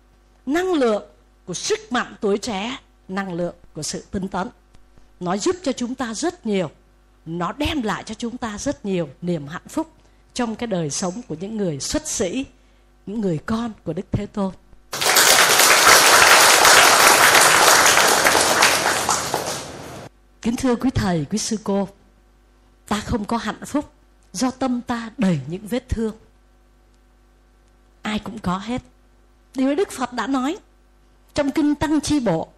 năng 0.46 0.72
lượng 0.72 1.02
của 1.44 1.54
sức 1.54 1.92
mạnh 1.92 2.14
tuổi 2.20 2.38
trẻ, 2.38 2.78
năng 3.08 3.32
lượng 3.32 3.54
của 3.74 3.82
sự 3.82 4.04
tinh 4.10 4.28
tấn? 4.28 4.48
Nó 5.20 5.36
giúp 5.36 5.56
cho 5.62 5.72
chúng 5.72 5.94
ta 5.94 6.14
rất 6.14 6.46
nhiều 6.46 6.70
nó 7.28 7.52
đem 7.52 7.82
lại 7.82 8.02
cho 8.04 8.14
chúng 8.14 8.36
ta 8.36 8.58
rất 8.58 8.84
nhiều 8.84 9.08
niềm 9.22 9.46
hạnh 9.46 9.68
phúc 9.68 9.92
trong 10.34 10.56
cái 10.56 10.66
đời 10.66 10.90
sống 10.90 11.22
của 11.28 11.36
những 11.40 11.56
người 11.56 11.80
xuất 11.80 12.08
sĩ, 12.08 12.44
những 13.06 13.20
người 13.20 13.38
con 13.46 13.72
của 13.84 13.92
đức 13.92 14.06
thế 14.12 14.26
tôn. 14.26 14.54
Kính 20.42 20.56
thưa 20.56 20.76
quý 20.76 20.90
thầy, 20.90 21.26
quý 21.30 21.38
sư 21.38 21.56
cô, 21.64 21.88
ta 22.88 23.00
không 23.00 23.24
có 23.24 23.36
hạnh 23.36 23.64
phúc 23.66 23.92
do 24.32 24.50
tâm 24.50 24.80
ta 24.80 25.10
đầy 25.18 25.40
những 25.48 25.66
vết 25.66 25.88
thương. 25.88 26.14
Ai 28.02 28.18
cũng 28.18 28.38
có 28.38 28.58
hết. 28.58 28.82
Điều 29.54 29.74
đức 29.74 29.90
phật 29.90 30.12
đã 30.12 30.26
nói 30.26 30.56
trong 31.34 31.50
kinh 31.50 31.74
tăng 31.74 32.00
chi 32.00 32.20
bộ, 32.20 32.48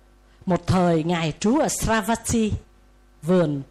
một 0.46 0.66
thời 0.66 1.02
ngài 1.04 1.32
trú 1.40 1.58
ở 1.58 1.68
Sravati 1.68 2.52
vườn 3.22 3.62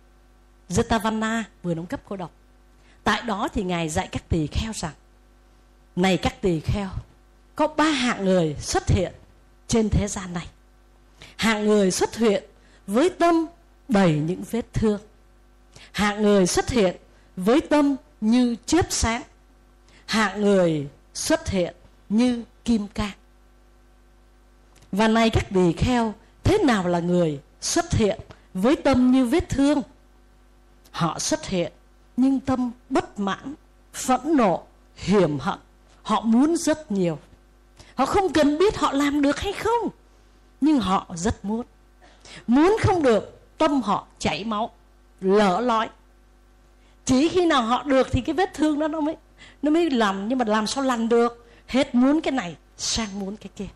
Jetavana 0.70 1.44
vừa 1.64 1.76
ông 1.76 1.86
cấp 1.86 2.02
cô 2.10 2.16
độc. 2.16 2.32
Tại 3.04 3.22
đó 3.22 3.48
thì 3.54 3.64
ngài 3.64 3.90
dạy 3.90 4.08
các 4.12 4.30
tỳ 4.30 4.48
kheo 4.48 4.72
rằng, 4.76 4.94
này 5.96 6.18
các 6.18 6.42
tỳ 6.42 6.60
kheo, 6.60 6.90
có 7.56 7.68
ba 7.68 7.90
hạng 7.90 8.26
người 8.26 8.56
xuất 8.60 8.90
hiện 8.90 9.14
trên 9.68 9.90
thế 9.90 10.08
gian 10.08 10.34
này. 10.34 10.48
Hạng 11.36 11.66
người 11.66 11.92
xuất 11.92 12.16
hiện 12.16 12.44
với 12.88 13.10
tâm 13.10 13.46
đầy 13.88 14.14
những 14.14 14.44
vết 14.52 14.74
thương. 14.74 15.02
Hạng 15.92 16.22
người 16.22 16.48
xuất 16.48 16.70
hiện 16.70 16.96
với 17.36 17.62
tâm 17.62 17.96
như 18.22 18.56
chớp 18.66 18.86
sáng. 18.90 19.22
Hạng 20.06 20.42
người 20.42 20.88
xuất 21.14 21.50
hiện 21.50 21.76
như 22.10 22.44
kim 22.66 22.88
cang. 22.88 23.12
Và 24.92 25.08
này 25.08 25.30
các 25.30 25.46
tỳ 25.54 25.74
kheo, 25.74 26.14
thế 26.44 26.58
nào 26.58 26.88
là 26.88 27.00
người 27.00 27.40
xuất 27.62 27.94
hiện 27.94 28.20
với 28.54 28.76
tâm 28.76 29.12
như 29.12 29.26
vết 29.26 29.50
thương? 29.50 29.82
Họ 30.92 31.20
xuất 31.20 31.46
hiện, 31.46 31.72
nhưng 32.18 32.40
tâm 32.40 32.72
bất 32.90 33.20
mãn, 33.20 33.56
phẫn 33.94 34.20
nộ 34.38 34.64
hiểm 34.96 35.40
hận. 35.40 35.60
Họ 36.04 36.22
muốn 36.22 36.58
rất 36.58 36.92
nhiều. 36.92 37.20
Họ 37.96 38.06
không 38.06 38.34
cần 38.34 38.58
biết 38.58 38.78
họ 38.78 38.92
làm 38.92 39.22
được 39.22 39.40
hay 39.40 39.54
không, 39.54 39.90
nhưng 40.62 40.80
họ 40.80 41.08
rất 41.16 41.46
muốn. 41.46 41.66
Muốn 42.48 42.78
không 42.82 43.04
được, 43.04 43.58
tâm 43.58 43.82
họ 43.82 44.08
chảy 44.20 44.44
máu 44.44 44.72
lỡ 45.22 45.62
lõi 45.62 45.90
chỉ 47.10 47.30
khi 47.30 47.46
nào 47.46 47.62
họ 47.62 47.84
được 47.84 48.08
thì 48.12 48.22
cái 48.22 48.36
vết 48.36 48.54
thương 48.54 48.80
đó 48.80 48.88
nó 48.88 49.02
mới 49.02 49.16
nó 49.62 49.72
mới 49.72 49.90
làm 49.90 50.28
nhưng 50.28 50.38
mà 50.38 50.46
làm 50.46 50.68
sao 50.68 50.84
lành 50.84 51.10
được? 51.10 51.46
Hết 51.68 51.96
muốn 51.96 52.22
cái 52.22 52.32
này, 52.32 52.56
sang 52.78 53.20
muốn 53.20 53.38
cái 53.38 53.50
kia. 53.56 53.68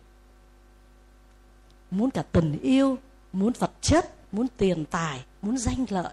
Muốn 1.90 2.10
cả 2.10 2.22
tình 2.32 2.58
yêu, 2.62 2.98
muốn 3.32 3.52
vật 3.58 3.70
chất, 3.80 4.14
muốn 4.32 4.46
tiền 4.56 4.84
tài, 4.84 5.24
muốn 5.42 5.58
danh 5.58 5.84
lợi 5.88 6.12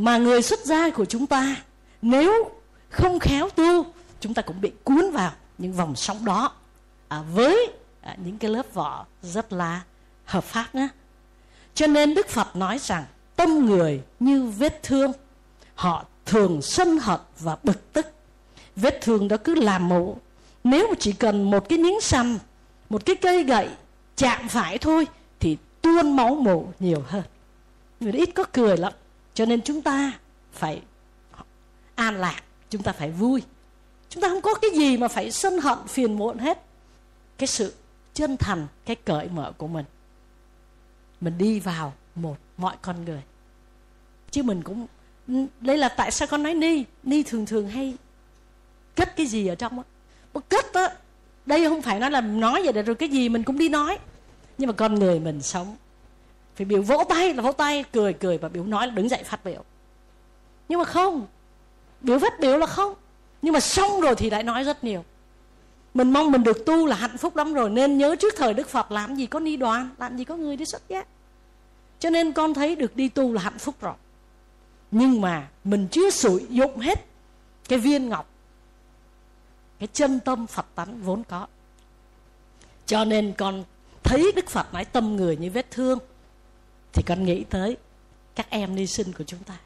mà 0.00 0.18
người 0.18 0.42
xuất 0.42 0.60
gia 0.64 0.90
của 0.90 1.04
chúng 1.04 1.26
ta 1.26 1.56
nếu 2.02 2.50
không 2.90 3.18
khéo 3.18 3.48
tu 3.50 3.84
chúng 4.20 4.34
ta 4.34 4.42
cũng 4.42 4.60
bị 4.60 4.72
cuốn 4.84 5.10
vào 5.12 5.32
những 5.58 5.72
vòng 5.72 5.96
sóng 5.96 6.24
đó. 6.24 6.52
À, 7.08 7.22
với 7.34 7.72
à, 8.00 8.16
những 8.24 8.38
cái 8.38 8.50
lớp 8.50 8.74
vỏ 8.74 9.06
rất 9.22 9.52
là 9.52 9.80
hợp 10.24 10.44
pháp 10.44 10.74
nhé. 10.74 10.88
Cho 11.74 11.86
nên 11.86 12.14
đức 12.14 12.28
phật 12.28 12.56
nói 12.56 12.78
rằng 12.78 13.04
tâm 13.36 13.66
người 13.66 14.02
như 14.20 14.44
vết 14.44 14.82
thương. 14.82 15.12
Họ 15.74 16.04
thường 16.26 16.62
sân 16.62 16.98
hận 16.98 17.20
và 17.38 17.56
bực 17.62 17.92
tức. 17.92 18.06
Vết 18.76 18.98
thương 19.02 19.28
đó 19.28 19.36
cứ 19.44 19.54
làm 19.54 19.88
mụ 19.88 20.16
nếu 20.64 20.94
chỉ 20.98 21.12
cần 21.12 21.50
một 21.50 21.68
cái 21.68 21.78
miếng 21.78 22.00
xăm 22.00 22.38
một 22.90 23.06
cái 23.06 23.16
cây 23.16 23.44
gậy 23.44 23.68
chạm 24.16 24.48
phải 24.48 24.78
thôi 24.78 25.06
thì 25.40 25.56
tuôn 25.82 26.16
máu 26.16 26.34
mổ 26.34 26.64
nhiều 26.80 27.04
hơn. 27.06 27.22
Người 28.00 28.12
ít 28.12 28.30
có 28.34 28.44
cười 28.52 28.76
lắm 28.76 28.92
cho 29.40 29.46
nên 29.46 29.62
chúng 29.62 29.82
ta 29.82 30.12
phải 30.52 30.82
an 31.94 32.16
lạc, 32.16 32.42
chúng 32.70 32.82
ta 32.82 32.92
phải 32.92 33.10
vui. 33.10 33.42
Chúng 34.08 34.22
ta 34.22 34.28
không 34.28 34.40
có 34.40 34.54
cái 34.54 34.70
gì 34.70 34.96
mà 34.96 35.08
phải 35.08 35.30
sân 35.30 35.58
hận, 35.58 35.78
phiền 35.88 36.12
muộn 36.18 36.38
hết. 36.38 36.62
Cái 37.38 37.46
sự 37.46 37.74
chân 38.14 38.36
thành, 38.36 38.66
cái 38.84 38.96
cởi 38.96 39.28
mở 39.28 39.52
của 39.58 39.66
mình. 39.66 39.84
Mình 41.20 41.38
đi 41.38 41.60
vào 41.60 41.92
một 42.14 42.36
mọi 42.56 42.76
con 42.82 43.04
người. 43.04 43.22
Chứ 44.30 44.42
mình 44.42 44.62
cũng, 44.62 44.86
đây 45.60 45.78
là 45.78 45.88
tại 45.88 46.10
sao 46.10 46.28
con 46.28 46.42
nói 46.42 46.54
ni 46.54 46.84
ni 47.02 47.22
thường 47.22 47.46
thường 47.46 47.68
hay 47.68 47.94
cất 48.96 49.16
cái 49.16 49.26
gì 49.26 49.46
ở 49.46 49.54
trong 49.54 49.78
á. 49.78 49.84
Cất 50.48 50.72
á, 50.72 50.94
đây 51.46 51.68
không 51.68 51.82
phải 51.82 52.00
nói 52.00 52.10
là 52.10 52.20
nói 52.20 52.62
vậy 52.62 52.72
để 52.72 52.82
rồi 52.82 52.94
cái 52.94 53.08
gì 53.08 53.28
mình 53.28 53.42
cũng 53.42 53.58
đi 53.58 53.68
nói. 53.68 53.98
Nhưng 54.58 54.66
mà 54.66 54.72
con 54.72 54.94
người 54.94 55.20
mình 55.20 55.42
sống 55.42 55.76
phải 56.60 56.64
biểu 56.64 56.82
vỗ 56.82 57.04
tay 57.08 57.34
là 57.34 57.42
vỗ 57.42 57.52
tay, 57.52 57.84
cười 57.92 58.12
cười 58.12 58.38
và 58.38 58.48
biểu 58.48 58.64
nói 58.64 58.86
là 58.86 58.92
đứng 58.92 59.08
dậy 59.08 59.22
phát 59.24 59.44
biểu. 59.44 59.64
Nhưng 60.68 60.78
mà 60.78 60.84
không. 60.84 61.26
Biểu 62.00 62.18
phát 62.18 62.40
biểu 62.40 62.58
là 62.58 62.66
không. 62.66 62.94
Nhưng 63.42 63.52
mà 63.52 63.60
xong 63.60 64.00
rồi 64.00 64.14
thì 64.14 64.30
lại 64.30 64.42
nói 64.42 64.64
rất 64.64 64.84
nhiều. 64.84 65.04
Mình 65.94 66.10
mong 66.10 66.30
mình 66.30 66.42
được 66.42 66.66
tu 66.66 66.86
là 66.86 66.96
hạnh 66.96 67.16
phúc 67.16 67.36
lắm 67.36 67.54
rồi, 67.54 67.70
nên 67.70 67.98
nhớ 67.98 68.16
trước 68.16 68.34
thời 68.36 68.54
đức 68.54 68.68
phật 68.68 68.92
làm 68.92 69.14
gì 69.14 69.26
có 69.26 69.40
ni 69.40 69.56
đoàn, 69.56 69.88
làm 69.98 70.16
gì 70.16 70.24
có 70.24 70.36
người 70.36 70.56
đi 70.56 70.64
xuất 70.64 70.88
giác 70.88 71.06
cho 72.00 72.10
nên 72.10 72.32
con 72.32 72.54
thấy 72.54 72.76
được 72.76 72.96
đi 72.96 73.08
tu 73.08 73.32
là 73.32 73.42
hạnh 73.42 73.58
phúc 73.58 73.74
rồi. 73.80 73.94
Nhưng 74.90 75.20
mà 75.20 75.48
mình 75.64 75.88
chưa 75.90 76.10
sử 76.10 76.46
dụng 76.48 76.78
hết 76.78 77.04
cái 77.68 77.78
viên 77.78 78.08
ngọc, 78.08 78.30
cái 79.78 79.88
chân 79.92 80.20
tâm 80.20 80.46
phật 80.46 80.66
tánh 80.74 81.02
vốn 81.02 81.22
có. 81.24 81.46
Cho 82.86 83.04
nên 83.04 83.32
con 83.38 83.64
thấy 84.02 84.32
đức 84.36 84.48
phật 84.48 84.74
nói 84.74 84.84
tâm 84.84 85.16
người 85.16 85.36
như 85.36 85.50
vết 85.50 85.70
thương 85.70 85.98
thì 86.92 87.02
con 87.06 87.24
nghĩ 87.24 87.44
tới 87.44 87.76
các 88.34 88.50
em 88.50 88.74
ni 88.74 88.86
sinh 88.86 89.12
của 89.12 89.24
chúng 89.24 89.44
ta. 89.44 89.56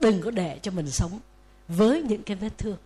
Đừng 0.00 0.22
có 0.22 0.30
để 0.30 0.58
cho 0.62 0.70
mình 0.70 0.90
sống 0.90 1.20
với 1.68 2.02
những 2.02 2.22
cái 2.22 2.36
vết 2.36 2.58
thương. 2.58 2.76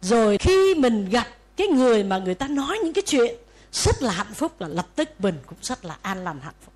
Rồi 0.00 0.38
khi 0.38 0.74
mình 0.74 1.08
gặp 1.08 1.26
cái 1.56 1.66
người 1.66 2.04
mà 2.04 2.18
người 2.18 2.34
ta 2.34 2.48
nói 2.48 2.78
những 2.84 2.92
cái 2.92 3.04
chuyện 3.06 3.34
rất 3.72 4.02
là 4.02 4.12
hạnh 4.12 4.34
phúc 4.34 4.60
là 4.60 4.68
lập 4.68 4.86
tức 4.94 5.08
mình 5.18 5.34
cũng 5.46 5.58
rất 5.62 5.84
là 5.84 5.98
an 6.02 6.24
lành 6.24 6.40
hạnh 6.40 6.54
phúc. 6.64 6.74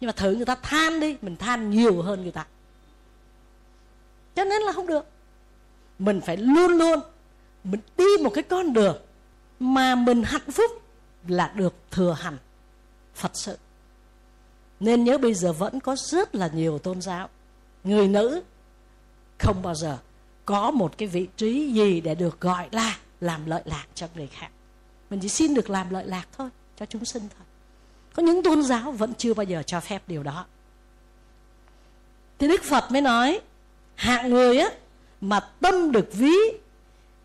Nhưng 0.00 0.08
mà 0.08 0.12
thử 0.12 0.34
người 0.34 0.46
ta 0.46 0.54
than 0.54 1.00
đi, 1.00 1.16
mình 1.22 1.36
than 1.36 1.70
nhiều 1.70 2.02
hơn 2.02 2.22
người 2.22 2.32
ta. 2.32 2.46
Cho 4.36 4.44
nên 4.44 4.62
là 4.62 4.72
không 4.72 4.86
được. 4.86 5.04
Mình 5.98 6.20
phải 6.20 6.36
luôn 6.36 6.72
luôn, 6.72 7.00
mình 7.64 7.80
đi 7.96 8.04
một 8.22 8.30
cái 8.34 8.42
con 8.42 8.72
đường 8.72 8.96
mà 9.60 9.94
mình 9.94 10.22
hạnh 10.22 10.50
phúc 10.50 10.70
là 11.28 11.52
được 11.54 11.74
thừa 11.90 12.16
hành 12.20 12.38
phật 13.14 13.32
sự 13.34 13.56
nên 14.80 15.04
nhớ 15.04 15.18
bây 15.18 15.34
giờ 15.34 15.52
vẫn 15.52 15.80
có 15.80 15.96
rất 15.96 16.34
là 16.34 16.50
nhiều 16.54 16.78
tôn 16.78 17.02
giáo. 17.02 17.28
Người 17.84 18.08
nữ 18.08 18.42
không 19.38 19.62
bao 19.62 19.74
giờ 19.74 19.98
có 20.44 20.70
một 20.70 20.98
cái 20.98 21.08
vị 21.08 21.28
trí 21.36 21.72
gì 21.72 22.00
để 22.00 22.14
được 22.14 22.40
gọi 22.40 22.68
là 22.72 22.98
làm 23.20 23.46
lợi 23.46 23.62
lạc 23.64 23.86
cho 23.94 24.08
người 24.14 24.26
khác. 24.26 24.48
Mình 25.10 25.20
chỉ 25.20 25.28
xin 25.28 25.54
được 25.54 25.70
làm 25.70 25.90
lợi 25.90 26.06
lạc 26.06 26.28
thôi, 26.36 26.48
cho 26.76 26.86
chúng 26.86 27.04
sinh 27.04 27.22
thôi. 27.36 27.46
Có 28.14 28.22
những 28.22 28.42
tôn 28.42 28.62
giáo 28.62 28.92
vẫn 28.92 29.14
chưa 29.18 29.34
bao 29.34 29.44
giờ 29.44 29.62
cho 29.66 29.80
phép 29.80 30.02
điều 30.06 30.22
đó. 30.22 30.46
Thì 32.38 32.48
đức 32.48 32.62
phật 32.62 32.92
mới 32.92 33.02
nói 33.02 33.40
hạng 33.94 34.30
người 34.30 34.58
á, 34.58 34.68
mà 35.20 35.40
tâm 35.40 35.92
được 35.92 36.08
ví 36.12 36.34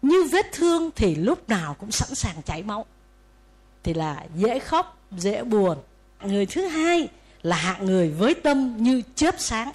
như 0.01 0.23
vết 0.31 0.45
thương 0.53 0.91
thì 0.95 1.15
lúc 1.15 1.49
nào 1.49 1.75
cũng 1.79 1.91
sẵn 1.91 2.15
sàng 2.15 2.41
chảy 2.45 2.63
máu. 2.63 2.85
Thì 3.83 3.93
là 3.93 4.25
dễ 4.35 4.59
khóc, 4.59 4.97
dễ 5.17 5.43
buồn. 5.43 5.77
Người 6.23 6.45
thứ 6.45 6.67
hai 6.67 7.09
là 7.43 7.55
hạng 7.55 7.85
người 7.85 8.09
với 8.09 8.33
tâm 8.33 8.77
như 8.77 9.01
chớp 9.15 9.35
sáng. 9.37 9.71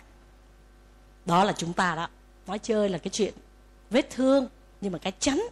Đó 1.25 1.44
là 1.44 1.52
chúng 1.52 1.72
ta 1.72 1.94
đó. 1.94 2.08
Nói 2.46 2.58
chơi 2.58 2.88
là 2.88 2.98
cái 2.98 3.10
chuyện 3.10 3.34
vết 3.90 4.10
thương, 4.10 4.48
nhưng 4.80 4.92
mà 4.92 4.98
cái 4.98 5.12
chắn 5.18 5.42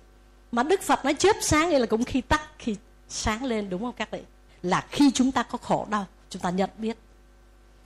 mà 0.53 0.63
đức 0.63 0.83
phật 0.83 1.05
nói 1.05 1.15
chớp 1.15 1.37
sáng 1.43 1.71
đây 1.71 1.81
là 1.81 1.87
cũng 1.87 2.05
khi 2.05 2.21
tắt, 2.21 2.43
khi 2.59 2.77
sáng 3.09 3.45
lên, 3.45 3.71
đúng 3.71 3.83
không 3.83 3.95
các 3.97 4.11
vị? 4.11 4.21
Là 4.63 4.87
khi 4.91 5.11
chúng 5.11 5.33
ta 5.33 5.43
có 5.43 5.59
khổ 5.59 5.87
đau, 5.91 6.07
chúng 6.31 6.43
ta 6.43 6.51
nhận 6.51 6.71
biết. 6.79 6.97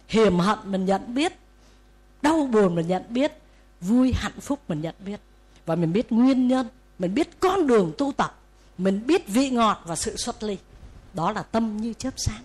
Hiểm 0.09 0.39
hận 0.39 0.59
mình 0.65 0.85
nhận 0.85 1.15
biết, 1.15 1.33
đau 2.23 2.49
buồn 2.53 2.75
mình 2.75 2.89
nhận 2.89 3.03
biết, 3.09 3.33
vui 3.81 4.13
hạnh 4.13 4.41
phúc 4.41 4.61
mình 4.69 4.81
nhận 4.81 4.95
biết. 4.99 5.21
Và 5.67 5.75
mình 5.75 5.93
biết 5.93 6.13
nguyên 6.13 6.49
nhân, 6.49 6.69
mình 6.99 7.15
biết 7.15 7.41
con 7.41 7.67
đường 7.67 7.93
tu 7.99 8.13
tập, 8.13 8.39
mình 8.79 9.07
biết 9.07 9.29
vị 9.29 9.51
ngọt 9.51 9.83
và 9.85 9.97
sự 9.97 10.17
xuất 10.17 10.43
ly. 10.43 10.57
Đó 11.15 11.33
là 11.33 11.43
tâm 11.43 11.77
như 11.77 11.93
chớp 11.93 12.15
sáng 12.17 12.43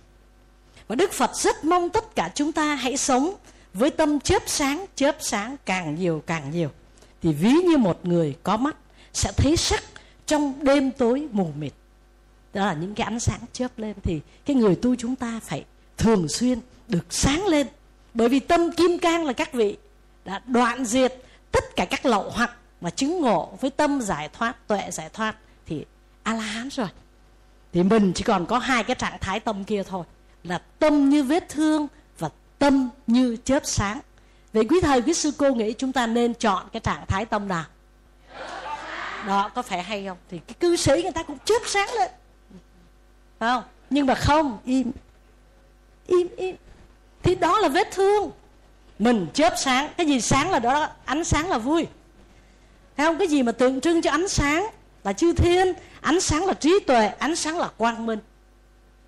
và 0.87 0.95
đức 0.95 1.13
phật 1.13 1.35
rất 1.35 1.63
mong 1.63 1.89
tất 1.89 2.15
cả 2.15 2.31
chúng 2.35 2.51
ta 2.51 2.75
hãy 2.75 2.97
sống 2.97 3.35
với 3.73 3.89
tâm 3.89 4.19
chớp 4.19 4.43
sáng 4.45 4.85
chớp 4.95 5.15
sáng 5.19 5.55
càng 5.65 5.95
nhiều 5.95 6.23
càng 6.25 6.51
nhiều. 6.51 6.69
Thì 7.21 7.33
ví 7.33 7.51
như 7.51 7.77
một 7.77 7.99
người 8.03 8.35
có 8.43 8.57
mắt 8.57 8.75
sẽ 9.13 9.31
thấy 9.37 9.57
sắc 9.57 9.83
trong 10.25 10.53
đêm 10.63 10.91
tối 10.91 11.27
mù 11.31 11.51
mịt. 11.57 11.73
Đó 12.53 12.65
là 12.65 12.73
những 12.73 12.95
cái 12.95 13.05
ánh 13.05 13.19
sáng 13.19 13.39
chớp 13.53 13.79
lên 13.79 13.93
thì 14.03 14.21
cái 14.45 14.55
người 14.55 14.75
tu 14.75 14.95
chúng 14.95 15.15
ta 15.15 15.39
phải 15.43 15.65
thường 15.97 16.27
xuyên 16.29 16.59
được 16.87 17.13
sáng 17.13 17.45
lên. 17.47 17.67
Bởi 18.13 18.29
vì 18.29 18.39
tâm 18.39 18.71
kim 18.71 18.99
cang 18.99 19.25
là 19.25 19.33
các 19.33 19.53
vị 19.53 19.77
đã 20.25 20.41
đoạn 20.45 20.85
diệt 20.85 21.13
tất 21.51 21.75
cả 21.75 21.85
các 21.85 22.05
lậu 22.05 22.29
hoặc 22.29 22.51
và 22.81 22.89
chứng 22.89 23.21
ngộ 23.21 23.57
với 23.61 23.69
tâm 23.69 24.01
giải 24.01 24.29
thoát, 24.33 24.67
tuệ 24.67 24.91
giải 24.91 25.09
thoát 25.13 25.35
thì 25.65 25.85
a 26.23 26.33
la 26.33 26.43
hán 26.43 26.69
rồi. 26.69 26.87
Thì 27.73 27.83
mình 27.83 28.11
chỉ 28.15 28.23
còn 28.23 28.45
có 28.45 28.59
hai 28.59 28.83
cái 28.83 28.95
trạng 28.95 29.17
thái 29.21 29.39
tâm 29.39 29.63
kia 29.63 29.83
thôi 29.83 30.05
là 30.45 30.61
tâm 30.79 31.09
như 31.09 31.23
vết 31.23 31.49
thương 31.49 31.87
và 32.19 32.29
tâm 32.59 32.89
như 33.07 33.37
chớp 33.43 33.65
sáng. 33.65 33.99
Vậy 34.53 34.65
quý 34.69 34.77
thầy, 34.81 35.01
quý 35.01 35.13
sư 35.13 35.31
cô 35.37 35.53
nghĩ 35.53 35.73
chúng 35.73 35.91
ta 35.91 36.07
nên 36.07 36.33
chọn 36.33 36.67
cái 36.73 36.79
trạng 36.79 37.05
thái 37.07 37.25
tâm 37.25 37.47
nào? 37.47 37.65
Đó, 39.27 39.51
có 39.55 39.61
phải 39.61 39.83
hay 39.83 40.05
không? 40.05 40.17
Thì 40.29 40.39
cái 40.47 40.55
cư 40.59 40.75
sĩ 40.75 40.91
người 41.03 41.11
ta 41.11 41.23
cũng 41.23 41.37
chớp 41.45 41.61
sáng 41.65 41.89
lên. 41.99 42.11
Phải 43.39 43.49
không? 43.49 43.63
Nhưng 43.89 44.05
mà 44.05 44.15
không, 44.15 44.57
im. 44.65 44.91
Im 46.07 46.27
im. 46.37 46.55
Thì 47.23 47.35
đó 47.35 47.59
là 47.59 47.67
vết 47.67 47.91
thương. 47.91 48.31
Mình 48.99 49.27
chớp 49.33 49.53
sáng. 49.57 49.89
Cái 49.97 50.07
gì 50.07 50.21
sáng 50.21 50.51
là 50.51 50.59
đó 50.59 50.87
ánh 51.05 51.23
sáng 51.23 51.49
là 51.49 51.57
vui. 51.57 51.87
Thấy 52.97 53.05
không? 53.05 53.17
Cái 53.17 53.27
gì 53.27 53.43
mà 53.43 53.51
tượng 53.51 53.81
trưng 53.81 54.01
cho 54.01 54.11
ánh 54.11 54.27
sáng 54.27 54.67
là 55.03 55.13
chư 55.13 55.33
thiên, 55.33 55.73
ánh 56.01 56.21
sáng 56.21 56.45
là 56.45 56.53
trí 56.53 56.79
tuệ, 56.87 57.07
ánh 57.07 57.35
sáng 57.35 57.57
là 57.57 57.67
quang 57.77 58.05
minh. 58.05 58.19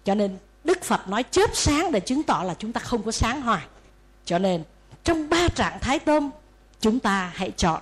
Cho 0.03 0.15
nên 0.15 0.37
đức 0.67 0.83
phật 0.83 1.09
nói 1.09 1.23
chớp 1.31 1.49
sáng 1.53 1.91
để 1.91 1.99
chứng 1.99 2.23
tỏ 2.23 2.43
là 2.43 2.53
chúng 2.59 2.73
ta 2.73 2.79
không 2.79 3.03
có 3.03 3.11
sáng 3.11 3.41
hoài. 3.41 3.65
Cho 4.25 4.39
nên, 4.39 4.63
trong 5.03 5.29
ba 5.29 5.47
trạng 5.47 5.79
thái 5.79 5.99
tâm, 5.99 6.29
chúng 6.79 6.99
ta 6.99 7.31
hãy 7.35 7.51
chọn 7.57 7.81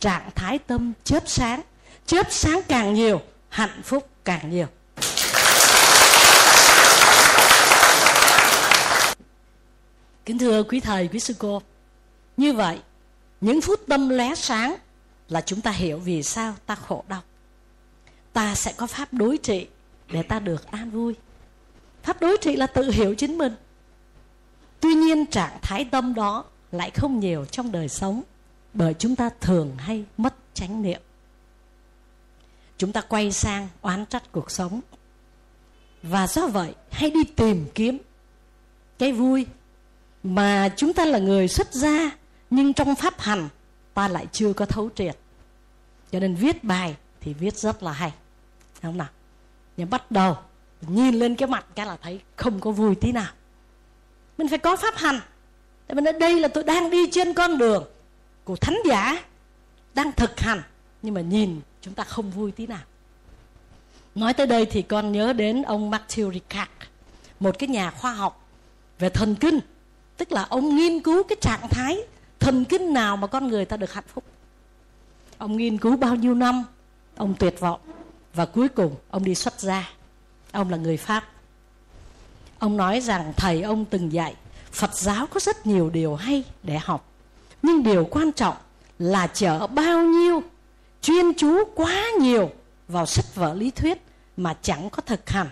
trạng 0.00 0.30
thái 0.34 0.58
tâm 0.58 0.92
chớp 1.04 1.22
sáng. 1.26 1.62
Chớp 2.06 2.26
sáng 2.30 2.60
càng 2.68 2.94
nhiều, 2.94 3.20
hạnh 3.48 3.82
phúc 3.84 4.08
càng 4.24 4.50
nhiều. 4.50 4.66
Kính 10.24 10.38
thưa 10.38 10.62
quý 10.62 10.80
thầy, 10.80 11.08
quý 11.08 11.20
sư 11.20 11.34
cô, 11.38 11.62
như 12.36 12.52
vậy, 12.52 12.78
những 13.40 13.60
phút 13.60 13.80
tâm 13.88 14.08
lóe 14.08 14.34
sáng 14.34 14.76
là 15.28 15.40
chúng 15.40 15.60
ta 15.60 15.70
hiểu 15.70 15.98
vì 15.98 16.22
sao 16.22 16.54
ta 16.66 16.74
khổ 16.74 17.04
đau. 17.08 17.22
Ta 18.32 18.54
sẽ 18.54 18.72
có 18.76 18.86
pháp 18.86 19.12
đối 19.12 19.38
trị 19.38 19.66
để 20.10 20.22
ta 20.22 20.38
được 20.38 20.70
an 20.70 20.90
vui 20.90 21.14
pháp 22.06 22.20
đối 22.20 22.36
trị 22.40 22.56
là 22.56 22.66
tự 22.66 22.90
hiểu 22.90 23.14
chính 23.14 23.38
mình. 23.38 23.54
Tuy 24.80 24.94
nhiên, 24.94 25.26
trạng 25.26 25.58
thái 25.62 25.84
tâm 25.84 26.14
đó 26.14 26.44
lại 26.72 26.90
không 26.90 27.20
nhiều 27.20 27.44
trong 27.44 27.72
đời 27.72 27.88
sống, 27.88 28.22
bởi 28.74 28.94
chúng 28.94 29.16
ta 29.16 29.30
thường 29.40 29.76
hay 29.78 30.04
mất 30.16 30.34
chánh 30.54 30.82
niệm. 30.82 31.00
Chúng 32.78 32.92
ta 32.92 33.00
quay 33.00 33.32
sang 33.32 33.68
oán 33.80 34.06
trách 34.06 34.32
cuộc 34.32 34.50
sống. 34.50 34.80
Và 36.02 36.26
do 36.26 36.46
vậy 36.46 36.74
hay 36.90 37.10
đi 37.10 37.24
tìm 37.24 37.66
kiếm 37.74 37.98
cái 38.98 39.12
vui 39.12 39.46
mà 40.22 40.68
chúng 40.76 40.92
ta 40.92 41.04
là 41.04 41.18
người 41.18 41.48
xuất 41.48 41.74
gia, 41.74 42.10
nhưng 42.50 42.72
trong 42.72 42.94
pháp 42.94 43.20
hành, 43.20 43.48
ta 43.94 44.08
lại 44.08 44.26
chưa 44.32 44.52
có 44.52 44.66
thấu 44.66 44.90
triệt. 44.94 45.16
Cho 46.12 46.20
nên 46.20 46.34
viết 46.34 46.64
bài 46.64 46.96
thì 47.20 47.34
viết 47.34 47.56
rất 47.56 47.82
là 47.82 47.92
hay. 47.92 48.12
Đúng 48.82 48.92
không 48.92 48.98
nào? 48.98 49.08
Nhưng 49.76 49.90
bắt 49.90 50.10
đầu 50.10 50.36
nhìn 50.80 51.14
lên 51.14 51.36
cái 51.36 51.48
mặt 51.48 51.66
cái 51.74 51.86
là 51.86 51.96
thấy 52.02 52.20
không 52.36 52.60
có 52.60 52.70
vui 52.70 52.94
tí 52.94 53.12
nào. 53.12 53.32
Mình 54.38 54.48
phải 54.48 54.58
có 54.58 54.76
pháp 54.76 54.96
hành. 54.96 55.20
Tại 55.86 56.00
nói 56.00 56.12
đây 56.12 56.40
là 56.40 56.48
tôi 56.48 56.64
đang 56.64 56.90
đi 56.90 57.10
trên 57.10 57.34
con 57.34 57.58
đường 57.58 57.84
của 58.44 58.56
thánh 58.56 58.76
giả, 58.88 59.24
đang 59.94 60.12
thực 60.12 60.40
hành. 60.40 60.62
Nhưng 61.02 61.14
mà 61.14 61.20
nhìn, 61.20 61.60
chúng 61.80 61.94
ta 61.94 62.04
không 62.04 62.30
vui 62.30 62.52
tí 62.52 62.66
nào. 62.66 62.82
Nói 64.14 64.34
tới 64.34 64.46
đây 64.46 64.66
thì 64.66 64.82
con 64.82 65.12
nhớ 65.12 65.32
đến 65.32 65.62
ông 65.62 65.90
Matthew 65.90 66.32
Ricard, 66.32 66.70
một 67.40 67.58
cái 67.58 67.68
nhà 67.68 67.90
khoa 67.90 68.12
học 68.12 68.46
về 68.98 69.08
thần 69.08 69.34
kinh. 69.34 69.60
Tức 70.16 70.32
là 70.32 70.42
ông 70.42 70.76
nghiên 70.76 71.00
cứu 71.00 71.22
cái 71.22 71.36
trạng 71.40 71.68
thái 71.70 71.98
thần 72.38 72.64
kinh 72.64 72.92
nào 72.92 73.16
mà 73.16 73.26
con 73.26 73.48
người 73.48 73.64
ta 73.64 73.76
được 73.76 73.92
hạnh 73.92 74.04
phúc. 74.14 74.24
Ông 75.38 75.56
nghiên 75.56 75.78
cứu 75.78 75.96
bao 75.96 76.14
nhiêu 76.14 76.34
năm, 76.34 76.64
ông 77.16 77.34
tuyệt 77.38 77.60
vọng. 77.60 77.80
Và 78.34 78.46
cuối 78.46 78.68
cùng, 78.68 78.96
ông 79.10 79.24
đi 79.24 79.34
xuất 79.34 79.60
gia 79.60 79.90
ông 80.56 80.70
là 80.70 80.76
người 80.76 80.96
pháp. 80.96 81.24
Ông 82.58 82.76
nói 82.76 83.00
rằng 83.00 83.32
thầy 83.36 83.62
ông 83.62 83.84
từng 83.84 84.12
dạy, 84.12 84.34
phật 84.72 84.94
giáo 84.94 85.26
có 85.26 85.40
rất 85.40 85.66
nhiều 85.66 85.90
điều 85.90 86.14
hay 86.14 86.44
để 86.62 86.78
học. 86.78 87.08
Nhưng 87.62 87.82
điều 87.82 88.04
quan 88.04 88.32
trọng 88.32 88.56
là 88.98 89.26
chở 89.26 89.66
bao 89.66 90.02
nhiêu, 90.02 90.42
chuyên 91.02 91.34
chú 91.36 91.64
quá 91.74 92.04
nhiều 92.20 92.50
vào 92.88 93.06
sách 93.06 93.34
vở 93.34 93.54
lý 93.54 93.70
thuyết 93.70 94.02
mà 94.36 94.54
chẳng 94.62 94.90
có 94.90 95.02
thực 95.06 95.30
hành 95.30 95.48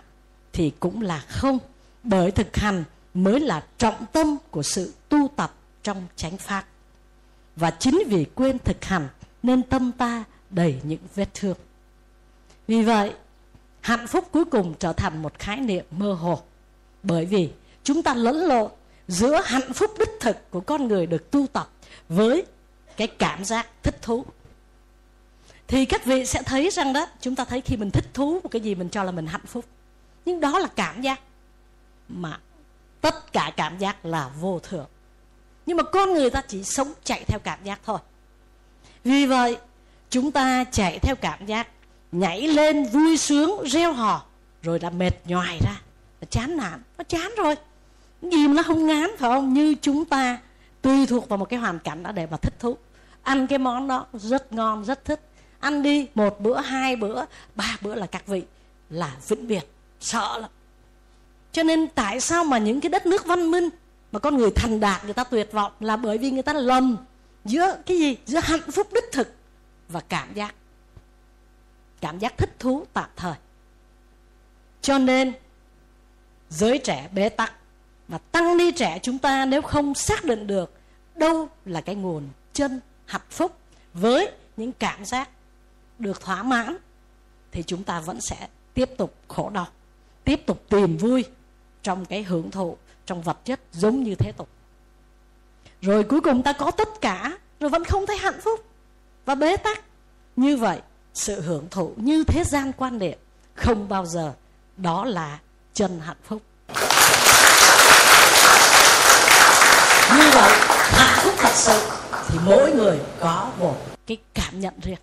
thì 0.52 0.72
cũng 0.80 1.02
là 1.02 1.18
không, 1.18 1.58
bởi 2.02 2.30
thực 2.30 2.56
hành 2.56 2.84
mới 3.14 3.40
là 3.40 3.64
trọng 3.78 4.06
tâm 4.12 4.36
của 4.50 4.62
sự 4.62 4.92
tu 5.08 5.28
tập 5.36 5.54
trong 5.82 6.06
chánh 6.16 6.36
pháp. 6.36 6.64
Và 7.56 7.70
chính 7.70 8.02
vì 8.06 8.26
quên 8.34 8.58
thực 8.58 8.84
hành 8.84 9.08
nên 9.42 9.62
tâm 9.62 9.92
ta 9.92 10.24
đầy 10.50 10.80
những 10.82 11.00
vết 11.14 11.28
thương. 11.34 11.56
Vì 12.68 12.82
vậy 12.82 13.12
hạnh 13.84 14.06
phúc 14.06 14.28
cuối 14.32 14.44
cùng 14.44 14.74
trở 14.78 14.92
thành 14.92 15.22
một 15.22 15.38
khái 15.38 15.56
niệm 15.56 15.84
mơ 15.90 16.12
hồ. 16.12 16.42
Bởi 17.02 17.26
vì 17.26 17.50
chúng 17.82 18.02
ta 18.02 18.14
lẫn 18.14 18.36
lộn 18.36 18.70
giữa 19.08 19.40
hạnh 19.44 19.72
phúc 19.72 19.90
đích 19.98 20.10
thực 20.20 20.50
của 20.50 20.60
con 20.60 20.88
người 20.88 21.06
được 21.06 21.30
tu 21.30 21.46
tập 21.46 21.68
với 22.08 22.46
cái 22.96 23.06
cảm 23.06 23.44
giác 23.44 23.66
thích 23.82 24.02
thú. 24.02 24.24
Thì 25.66 25.84
các 25.84 26.04
vị 26.04 26.26
sẽ 26.26 26.42
thấy 26.42 26.70
rằng 26.70 26.92
đó, 26.92 27.06
chúng 27.20 27.34
ta 27.34 27.44
thấy 27.44 27.60
khi 27.60 27.76
mình 27.76 27.90
thích 27.90 28.14
thú 28.14 28.40
một 28.42 28.48
cái 28.48 28.60
gì 28.60 28.74
mình 28.74 28.88
cho 28.88 29.02
là 29.02 29.10
mình 29.10 29.26
hạnh 29.26 29.46
phúc. 29.46 29.64
Nhưng 30.24 30.40
đó 30.40 30.58
là 30.58 30.68
cảm 30.76 31.02
giác 31.02 31.20
mà 32.08 32.40
tất 33.00 33.32
cả 33.32 33.52
cảm 33.56 33.78
giác 33.78 34.04
là 34.04 34.30
vô 34.40 34.60
thường 34.62 34.86
nhưng 35.66 35.76
mà 35.76 35.82
con 35.82 36.14
người 36.14 36.30
ta 36.30 36.42
chỉ 36.48 36.64
sống 36.64 36.92
chạy 37.04 37.24
theo 37.24 37.38
cảm 37.38 37.58
giác 37.64 37.80
thôi. 37.84 37.98
Vì 39.04 39.26
vậy, 39.26 39.56
chúng 40.10 40.30
ta 40.30 40.64
chạy 40.72 40.98
theo 40.98 41.16
cảm 41.16 41.46
giác 41.46 41.68
nhảy 42.14 42.48
lên 42.48 42.84
vui 42.84 43.16
sướng 43.16 43.62
reo 43.66 43.92
hò, 43.92 44.24
rồi 44.62 44.78
đã 44.78 44.90
mệt 44.90 45.12
nhoài 45.24 45.58
ra 45.64 45.80
chán 46.30 46.56
nản, 46.56 46.82
nó 46.98 47.04
chán 47.04 47.32
rồi. 47.36 47.54
Gì 48.22 48.48
mà 48.48 48.54
nó 48.54 48.62
không 48.62 48.86
ngán, 48.86 49.10
phải 49.18 49.30
không? 49.30 49.54
Như 49.54 49.74
chúng 49.82 50.04
ta 50.04 50.38
tùy 50.82 51.06
thuộc 51.06 51.28
vào 51.28 51.36
một 51.36 51.44
cái 51.44 51.58
hoàn 51.58 51.78
cảnh 51.78 52.02
đó 52.02 52.12
để 52.12 52.26
mà 52.30 52.36
thích 52.36 52.54
thú. 52.58 52.76
Ăn 53.22 53.46
cái 53.46 53.58
món 53.58 53.88
đó 53.88 54.06
rất 54.12 54.52
ngon, 54.52 54.84
rất 54.84 55.04
thích. 55.04 55.20
Ăn 55.60 55.82
đi, 55.82 56.06
một 56.14 56.40
bữa, 56.40 56.60
hai 56.60 56.96
bữa, 56.96 57.24
ba 57.54 57.76
bữa 57.80 57.94
là 57.94 58.06
các 58.06 58.26
vị 58.26 58.42
là 58.90 59.16
vĩnh 59.28 59.48
biệt, 59.48 59.70
sợ 60.00 60.38
lắm. 60.38 60.50
Cho 61.52 61.62
nên 61.62 61.88
tại 61.88 62.20
sao 62.20 62.44
mà 62.44 62.58
những 62.58 62.80
cái 62.80 62.90
đất 62.90 63.06
nước 63.06 63.26
văn 63.26 63.50
minh 63.50 63.68
mà 64.12 64.18
con 64.18 64.36
người 64.36 64.50
thành 64.50 64.80
đạt 64.80 65.04
người 65.04 65.14
ta 65.14 65.24
tuyệt 65.24 65.52
vọng 65.52 65.72
là 65.80 65.96
bởi 65.96 66.18
vì 66.18 66.30
người 66.30 66.42
ta 66.42 66.52
lầm 66.52 66.96
giữa 67.44 67.76
cái 67.86 67.98
gì? 67.98 68.16
Giữa 68.26 68.40
hạnh 68.42 68.70
phúc 68.72 68.88
đích 68.92 69.12
thực 69.12 69.34
và 69.88 70.00
cảm 70.08 70.34
giác 70.34 70.54
cảm 72.04 72.18
giác 72.18 72.38
thích 72.38 72.54
thú 72.58 72.86
tạm 72.92 73.10
thời. 73.16 73.34
Cho 74.82 74.98
nên, 74.98 75.32
giới 76.48 76.78
trẻ 76.78 77.08
bế 77.12 77.28
tắc 77.28 77.52
và 78.08 78.18
tăng 78.18 78.56
ni 78.56 78.70
trẻ 78.72 78.98
chúng 79.02 79.18
ta 79.18 79.44
nếu 79.44 79.62
không 79.62 79.94
xác 79.94 80.24
định 80.24 80.46
được 80.46 80.72
đâu 81.14 81.48
là 81.64 81.80
cái 81.80 81.94
nguồn 81.94 82.28
chân 82.52 82.80
hạnh 83.06 83.28
phúc 83.30 83.56
với 83.94 84.30
những 84.56 84.72
cảm 84.72 85.04
giác 85.04 85.28
được 85.98 86.20
thỏa 86.20 86.42
mãn, 86.42 86.76
thì 87.52 87.62
chúng 87.62 87.84
ta 87.84 88.00
vẫn 88.00 88.20
sẽ 88.20 88.48
tiếp 88.74 88.90
tục 88.98 89.14
khổ 89.28 89.50
đau, 89.50 89.66
tiếp 90.24 90.46
tục 90.46 90.62
tìm 90.68 90.96
vui 90.96 91.24
trong 91.82 92.04
cái 92.04 92.22
hưởng 92.22 92.50
thụ, 92.50 92.76
trong 93.06 93.22
vật 93.22 93.44
chất 93.44 93.60
giống 93.72 94.02
như 94.02 94.14
thế 94.14 94.32
tục. 94.36 94.48
Rồi 95.80 96.04
cuối 96.04 96.20
cùng 96.20 96.42
ta 96.42 96.52
có 96.52 96.70
tất 96.70 96.88
cả, 97.00 97.38
rồi 97.60 97.70
vẫn 97.70 97.84
không 97.84 98.06
thấy 98.06 98.16
hạnh 98.16 98.40
phúc 98.40 98.64
và 99.24 99.34
bế 99.34 99.56
tắc. 99.56 99.84
Như 100.36 100.56
vậy 100.56 100.80
sự 101.14 101.40
hưởng 101.40 101.68
thụ 101.70 101.92
như 101.96 102.24
thế 102.24 102.44
gian 102.44 102.72
quan 102.72 102.98
niệm 102.98 103.18
không 103.54 103.88
bao 103.88 104.06
giờ, 104.06 104.32
đó 104.76 105.04
là 105.04 105.38
chân 105.74 106.00
hạnh 106.00 106.16
phúc. 106.24 106.42
Như 110.18 110.30
vậy, 110.34 110.52
hạnh 110.92 111.18
phúc 111.22 111.34
thật 111.38 111.52
sự 111.54 111.80
thì 112.28 112.38
mỗi 112.46 112.72
người 112.72 112.98
có 113.20 113.52
một 113.58 113.76
cái 114.06 114.16
cảm 114.34 114.60
nhận 114.60 114.74
riêng. 114.82 114.98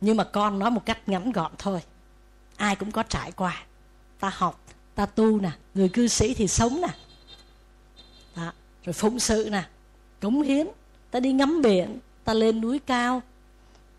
Nhưng 0.00 0.16
mà 0.16 0.24
con 0.24 0.58
nói 0.58 0.70
một 0.70 0.86
cách 0.86 1.08
ngắn 1.08 1.32
gọn 1.32 1.52
thôi, 1.58 1.80
ai 2.56 2.76
cũng 2.76 2.90
có 2.90 3.02
trải 3.02 3.32
qua. 3.32 3.64
Ta 4.20 4.30
học, 4.34 4.60
ta 4.94 5.06
tu 5.06 5.40
nè, 5.40 5.50
người 5.74 5.88
cư 5.88 6.08
sĩ 6.08 6.34
thì 6.34 6.48
sống 6.48 6.80
nè. 6.80 6.88
Đó. 8.36 8.52
rồi 8.84 8.92
phụng 8.92 9.18
sự 9.18 9.48
nè, 9.52 9.64
cống 10.20 10.42
hiến, 10.42 10.66
ta 11.10 11.20
đi 11.20 11.32
ngắm 11.32 11.62
biển, 11.62 11.98
ta 12.24 12.34
lên 12.34 12.60
núi 12.60 12.78
cao 12.86 13.22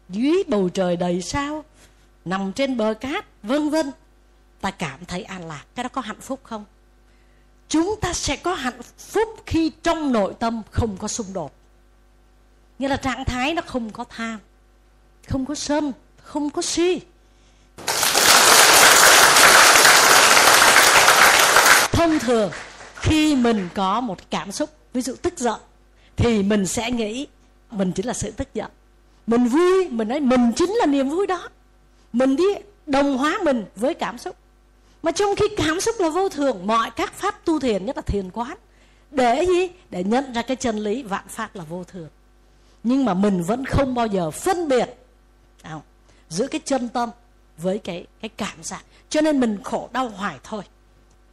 dưới 0.10 0.43
bầu 0.48 0.70
trời 0.70 0.98
đầy 0.98 1.22
sao, 1.22 1.65
nằm 2.26 2.54
trên 2.54 2.78
bờ 2.78 2.93
cát, 2.93 3.26
vân 3.43 3.70
vân. 3.70 3.91
Ta 4.62 4.72
cảm 4.72 5.06
thấy 5.06 5.24
an 5.24 5.48
lạc, 5.48 5.65
cái 5.76 5.84
đó 5.84 5.89
có 5.89 6.02
hạnh 6.02 6.22
phúc 6.22 6.39
không? 6.43 6.65
Chúng 7.70 7.96
ta 8.02 8.13
sẽ 8.13 8.36
có 8.36 8.54
hạnh 8.54 8.82
phúc 8.98 9.30
khi 9.46 9.72
trong 9.84 10.12
nội 10.12 10.34
tâm 10.39 10.62
không 10.72 10.98
có 10.98 11.08
xung 11.08 11.34
đột. 11.34 11.52
Nghĩa 12.80 12.88
là 12.88 12.98
trạng 12.98 13.26
thái 13.26 13.54
nó 13.54 13.62
không 13.62 13.89
có 13.89 14.04
tham, 14.04 14.39
không 15.28 15.46
có 15.46 15.56
sân, 15.56 15.93
không 16.24 16.50
có 16.50 16.62
si. 16.62 17.02
Thông 21.91 22.20
thường, 22.20 22.52
khi 22.96 23.36
mình 23.36 23.70
có 23.76 24.02
một 24.02 24.17
cảm 24.30 24.52
xúc, 24.52 24.70
ví 24.93 25.02
dụ 25.02 25.15
tức 25.22 25.34
giận, 25.38 25.60
thì 26.15 26.43
mình 26.43 26.65
sẽ 26.65 26.91
nghĩ 26.91 27.28
mình 27.72 27.91
chính 27.91 28.06
là 28.06 28.13
sự 28.13 28.32
tức 28.32 28.48
giận 28.54 28.72
mình 29.27 29.47
vui 29.47 29.89
mình 29.89 30.07
nói 30.07 30.19
mình 30.19 30.51
chính 30.55 30.69
là 30.69 30.85
niềm 30.85 31.09
vui 31.09 31.27
đó. 31.27 31.49
Mình 32.13 32.35
đi 32.35 32.43
đồng 32.85 33.17
hóa 33.17 33.39
mình 33.43 33.65
với 33.75 33.93
cảm 33.93 34.17
xúc. 34.17 34.35
Mà 35.03 35.11
trong 35.11 35.35
khi 35.35 35.45
cảm 35.57 35.81
xúc 35.81 35.95
là 35.99 36.09
vô 36.09 36.29
thường 36.29 36.67
mọi 36.67 36.91
các 36.95 37.13
pháp 37.13 37.45
tu 37.45 37.59
thiền 37.59 37.85
nhất 37.85 37.95
là 37.95 38.01
thiền 38.01 38.29
quán 38.29 38.57
để 39.11 39.45
gì? 39.45 39.67
Để 39.89 40.03
nhận 40.03 40.33
ra 40.33 40.41
cái 40.41 40.57
chân 40.57 40.77
lý 40.77 41.03
vạn 41.03 41.27
pháp 41.27 41.55
là 41.55 41.63
vô 41.63 41.83
thường. 41.83 42.09
Nhưng 42.83 43.05
mà 43.05 43.13
mình 43.13 43.43
vẫn 43.43 43.65
không 43.65 43.95
bao 43.95 44.07
giờ 44.07 44.31
phân 44.31 44.67
biệt 44.67 44.89
à, 45.61 45.79
giữa 46.29 46.47
cái 46.47 46.61
chân 46.65 46.89
tâm 46.89 47.09
với 47.57 47.77
cái 47.77 48.05
cái 48.21 48.29
cảm 48.29 48.63
giác 48.63 48.81
cho 49.09 49.21
nên 49.21 49.39
mình 49.39 49.57
khổ 49.63 49.89
đau 49.93 50.09
hoài 50.09 50.39
thôi. 50.43 50.63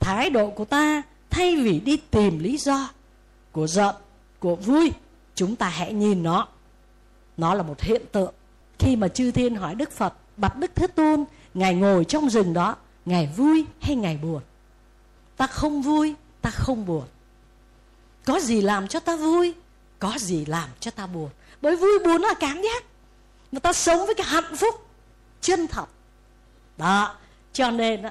Thái 0.00 0.30
độ 0.30 0.50
của 0.50 0.64
ta 0.64 1.02
thay 1.30 1.57
vì 1.57 1.80
đi 1.80 1.96
tìm 1.96 2.38
lý 2.38 2.57
do 2.57 2.88
của 3.52 3.66
giận 3.66 3.94
của 4.38 4.57
vui 4.57 4.92
chúng 5.35 5.57
ta 5.57 5.68
hãy 5.68 5.92
nhìn 5.92 6.22
nó 6.22 6.48
nó 7.37 7.55
là 7.55 7.62
một 7.62 7.81
hiện 7.81 8.03
tượng. 8.12 8.35
Khi 8.79 8.97
mà 8.97 9.09
chư 9.09 9.31
thiên 9.31 9.57
hỏi 9.57 9.75
đức 9.75 9.92
phật 9.92 10.14
bạch 10.37 10.57
đức 10.57 10.70
thế 10.75 10.87
tôn 10.87 11.25
ngài 11.55 11.75
ngồi 11.75 12.05
trong 12.05 12.31
rừng 12.31 12.55
đó 12.55 12.77
ngài 13.05 13.27
vui 13.37 13.64
hay 13.81 13.97
ngài 13.97 14.16
buồn? 14.16 14.40
Ta 15.37 15.47
không 15.47 15.83
vui 15.83 16.14
ta 16.40 16.51
không 16.51 16.87
buồn. 16.87 17.05
Có 18.25 18.40
gì 18.40 18.61
làm 18.61 18.88
cho 18.88 19.01
ta 19.01 19.16
vui 19.16 19.55
có 19.99 20.14
gì 20.18 20.44
làm 20.44 20.68
cho 20.81 20.90
ta 20.90 21.07
buồn. 21.07 21.31
Bởi 21.62 21.77
vui 21.77 21.99
buồn 22.05 22.23
là 22.23 22.35
cảm 22.40 22.62
giác. 22.62 22.85
Mà 23.53 23.61
ta 23.61 23.73
sống 23.73 24.07
với 24.07 24.14
cái 24.14 24.27
hạnh 24.27 24.57
phúc 24.57 24.75
chân 25.40 25.66
thật. 25.66 25.87
Đó 26.77 27.14
cho 27.53 27.70
nên 27.70 28.03
đó, 28.03 28.11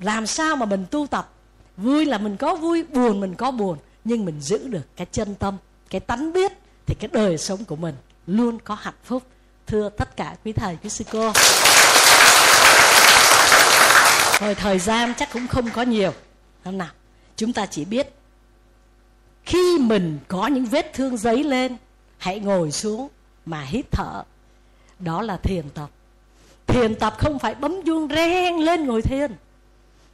làm 0.00 0.26
sao 0.26 0.56
mà 0.56 0.66
mình 0.66 0.86
tu 0.90 1.06
tập? 1.06 1.32
Vui 1.76 2.06
là 2.06 2.18
mình 2.18 2.36
có 2.36 2.54
vui 2.54 2.82
buồn 2.82 3.20
mình 3.20 3.34
có 3.34 3.50
buồn. 3.50 3.78
Nhưng 4.04 4.24
mình 4.24 4.40
giữ 4.40 4.68
được 4.68 4.96
cái 4.96 5.06
chân 5.12 5.34
tâm 5.34 5.56
cái 5.90 6.00
tánh 6.00 6.32
biết 6.32 6.52
thì 6.86 6.94
cái 6.94 7.10
đời 7.12 7.38
sống 7.38 7.64
của 7.64 7.76
mình 7.76 7.94
luôn 8.26 8.58
có 8.64 8.74
hạnh 8.74 8.94
phúc. 9.04 9.22
Thưa 9.66 9.88
tất 9.88 10.16
cả 10.16 10.36
quý 10.44 10.52
thầy, 10.52 10.76
quý 10.82 10.90
sư 10.90 11.04
cô. 11.12 11.32
Rồi 14.40 14.54
thời 14.54 14.78
gian 14.78 15.14
chắc 15.18 15.32
cũng 15.32 15.46
không 15.46 15.70
có 15.70 15.82
nhiều. 15.82 16.12
Năm 16.64 16.78
nào, 16.78 16.90
chúng 17.36 17.52
ta 17.52 17.66
chỉ 17.66 17.84
biết 17.84 18.08
khi 19.44 19.78
mình 19.78 20.18
có 20.28 20.46
những 20.46 20.64
vết 20.64 20.92
thương 20.94 21.16
giấy 21.16 21.44
lên, 21.44 21.76
hãy 22.18 22.40
ngồi 22.40 22.72
xuống 22.72 23.08
mà 23.46 23.62
hít 23.62 23.86
thở. 23.90 24.22
Đó 24.98 25.22
là 25.22 25.36
thiền 25.36 25.70
tập. 25.70 25.90
Thiền 26.66 26.94
tập 26.94 27.14
không 27.18 27.38
phải 27.38 27.54
bấm 27.54 27.82
chuông 27.86 28.08
reng 28.08 28.60
lên 28.60 28.86
ngồi 28.86 29.02
thiền, 29.02 29.32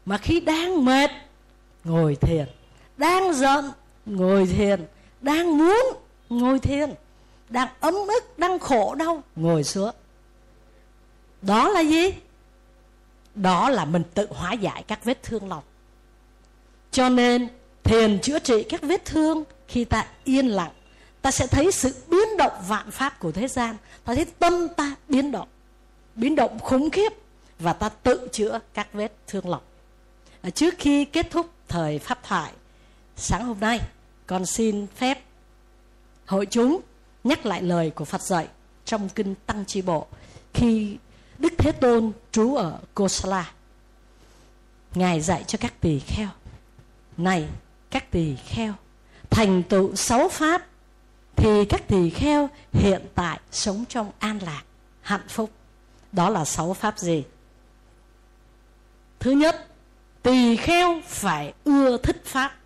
mà 0.07 0.19
khi 0.19 0.41
đang 0.41 0.85
mệt, 0.85 1.11
ngồi 1.85 2.17
thiền. 2.21 2.47
Đang 2.97 3.33
giận, 3.35 3.71
ngồi 4.07 4.47
thiền. 4.47 4.87
Đang 5.21 5.59
muốn, 5.59 5.85
ngồi 6.29 6.59
thiền 6.59 6.95
đang 7.49 7.69
ấm 7.81 7.95
ức 7.95 8.39
đang 8.39 8.59
khổ 8.59 8.95
đau. 8.95 9.23
Ngồi 9.37 9.65
xuống. 9.65 9.91
Đó 11.43 11.69
là 11.69 11.81
gì? 11.81 12.15
Đó 13.35 13.71
là 13.71 13.85
mình 13.85 14.03
tự 14.15 14.27
hóa 14.31 14.53
giải 14.53 14.85
các 14.89 15.05
vết 15.05 15.23
thương 15.23 15.49
lòng. 15.49 15.63
Cho 16.91 17.09
nên 17.09 17.49
thiền 17.85 18.21
chữa 18.21 18.39
trị 18.39 18.63
các 18.69 18.83
vết 18.83 19.05
thương 19.05 19.45
khi 19.69 19.85
ta 19.85 20.07
yên 20.25 20.47
lặng 20.47 20.73
ta 21.23 21.31
sẽ 21.31 21.47
thấy 21.47 21.73
sự 21.73 21.95
biến 22.09 22.37
động 22.39 22.53
vạn 22.69 22.91
pháp 22.91 23.21
của 23.21 23.33
thế 23.33 23.49
gian. 23.49 23.77
Ta 24.05 24.15
thấy 24.15 24.25
tâm 24.39 24.69
ta 24.69 24.95
biến 25.09 25.33
động 25.33 25.49
biến 26.17 26.37
động 26.37 26.59
khủng 26.59 26.91
khiếp 26.91 27.13
và 27.59 27.73
ta 27.73 27.89
tự 27.89 28.29
chữa 28.33 28.61
các 28.75 28.93
vết 28.93 29.13
thương 29.27 29.49
lòng. 29.49 29.63
À, 30.43 30.51
trước 30.51 30.75
khi 30.79 31.05
kết 31.05 31.31
thúc 31.31 31.51
thời 31.69 31.99
pháp 31.99 32.23
thoại 32.23 32.53
sáng 33.17 33.45
hôm 33.45 33.61
nay 33.61 33.81
con 34.27 34.47
xin 34.47 34.87
phép 34.97 35.23
hội 36.27 36.47
chúng 36.47 36.81
nhắc 37.29 37.47
lại 37.47 37.63
lời 37.63 37.91
của 37.91 38.05
Phật 38.05 38.23
dạy 38.23 38.49
trong 38.85 39.09
kinh 39.09 39.35
Tăng 39.47 39.65
Chi 39.65 39.83
Bộ 39.83 40.07
khi 40.55 40.97
Đức 41.39 41.53
Thế 41.59 41.73
Tôn 41.73 42.13
trú 42.33 42.55
ở 42.55 42.79
Kosala. 42.95 43.53
Ngài 44.95 45.21
dạy 45.21 45.45
cho 45.47 45.59
các 45.61 45.81
tỳ 45.81 45.99
kheo. 45.99 46.29
Này, 47.17 47.49
các 47.91 48.11
tỳ 48.11 48.37
kheo, 48.37 48.73
thành 49.31 49.63
tựu 49.63 49.97
sáu 49.97 50.29
pháp 50.29 50.67
thì 51.37 51.65
các 51.65 51.89
tỳ 51.89 52.11
kheo 52.11 52.49
hiện 52.73 53.07
tại 53.15 53.41
sống 53.51 53.85
trong 53.89 54.11
an 54.19 54.39
lạc, 54.43 54.63
hạnh 55.01 55.29
phúc. 55.29 55.51
Đó 56.13 56.31
là 56.31 56.45
sáu 56.45 56.75
pháp 56.75 56.99
gì? 56.99 57.25
Thứ 59.19 59.31
nhất, 59.31 59.67
tỳ 60.23 60.57
kheo 60.57 61.01
phải 61.05 61.53
ưa 61.65 61.97
thích 61.97 62.23
pháp. 62.25 62.57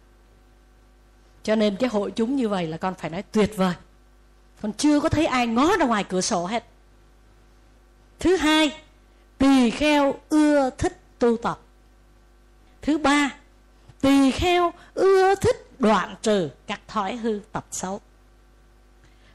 Cho 1.43 1.57
nên 1.57 1.77
cái 1.77 1.91
hội 1.91 2.11
chúng 2.11 2.37
như 2.37 2.49
vậy 2.49 2.67
là 2.67 2.77
con 2.77 2.95
phải 2.95 3.11
nói 3.11 3.23
tuyệt 3.23 3.53
vời 3.57 3.75
còn 4.63 4.73
chưa 4.73 5.01
có 5.01 5.09
thấy 5.09 5.27
ai 5.27 5.47
ngó 5.47 5.77
ra 5.77 5.87
ngoài 5.87 6.05
cửa 6.05 6.21
sổ 6.21 6.47
hết. 6.47 6.65
Thứ 8.19 8.37
hai, 8.37 8.81
tỳ 9.39 9.71
kheo 9.71 10.15
ưa 10.29 10.71
thích 10.71 11.01
tu 11.19 11.37
tập. 11.37 11.61
Thứ 12.83 12.99
ba, 12.99 13.31
tỳ 14.01 14.31
kheo 14.31 14.73
ưa 14.95 15.35
thích 15.35 15.57
đoạn 15.79 16.15
trừ 16.23 16.51
các 16.67 16.81
thói 16.89 17.17
hư 17.17 17.41
tập 17.53 17.67
xấu. 17.71 18.01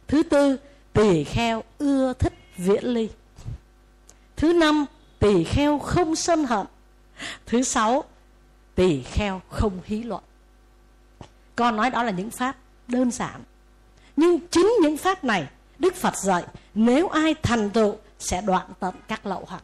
Thứ 0.07 0.23
tư, 0.23 0.57
tỳ 0.93 1.23
kheo 1.23 1.63
ưa 1.77 2.13
thích 2.13 2.33
viễn 2.57 2.85
ly. 2.85 3.09
Thứ 4.35 4.53
năm, 4.53 4.85
tỳ 5.19 5.43
kheo 5.43 5.79
không 5.79 6.15
sân 6.15 6.45
hận. 6.45 6.65
Thứ 7.45 7.63
sáu, 7.63 8.03
tỳ 8.75 9.01
kheo 9.01 9.41
không 9.49 9.79
hí 9.85 10.03
luận. 10.03 10.23
Con 11.55 11.75
nói 11.75 11.89
đó 11.89 12.03
là 12.03 12.11
những 12.11 12.29
pháp 12.29 12.55
đơn 12.87 13.11
giản. 13.11 13.43
Nhưng 14.15 14.39
chính 14.51 14.73
những 14.81 14.97
pháp 14.97 15.23
này 15.23 15.47
Đức 15.79 15.95
Phật 15.95 16.17
dạy 16.17 16.43
nếu 16.73 17.07
ai 17.07 17.35
thành 17.43 17.69
tựu 17.69 17.95
sẽ 18.19 18.41
đoạn 18.41 18.67
tận 18.79 18.95
các 19.07 19.25
lậu 19.25 19.43
hoặc. 19.47 19.63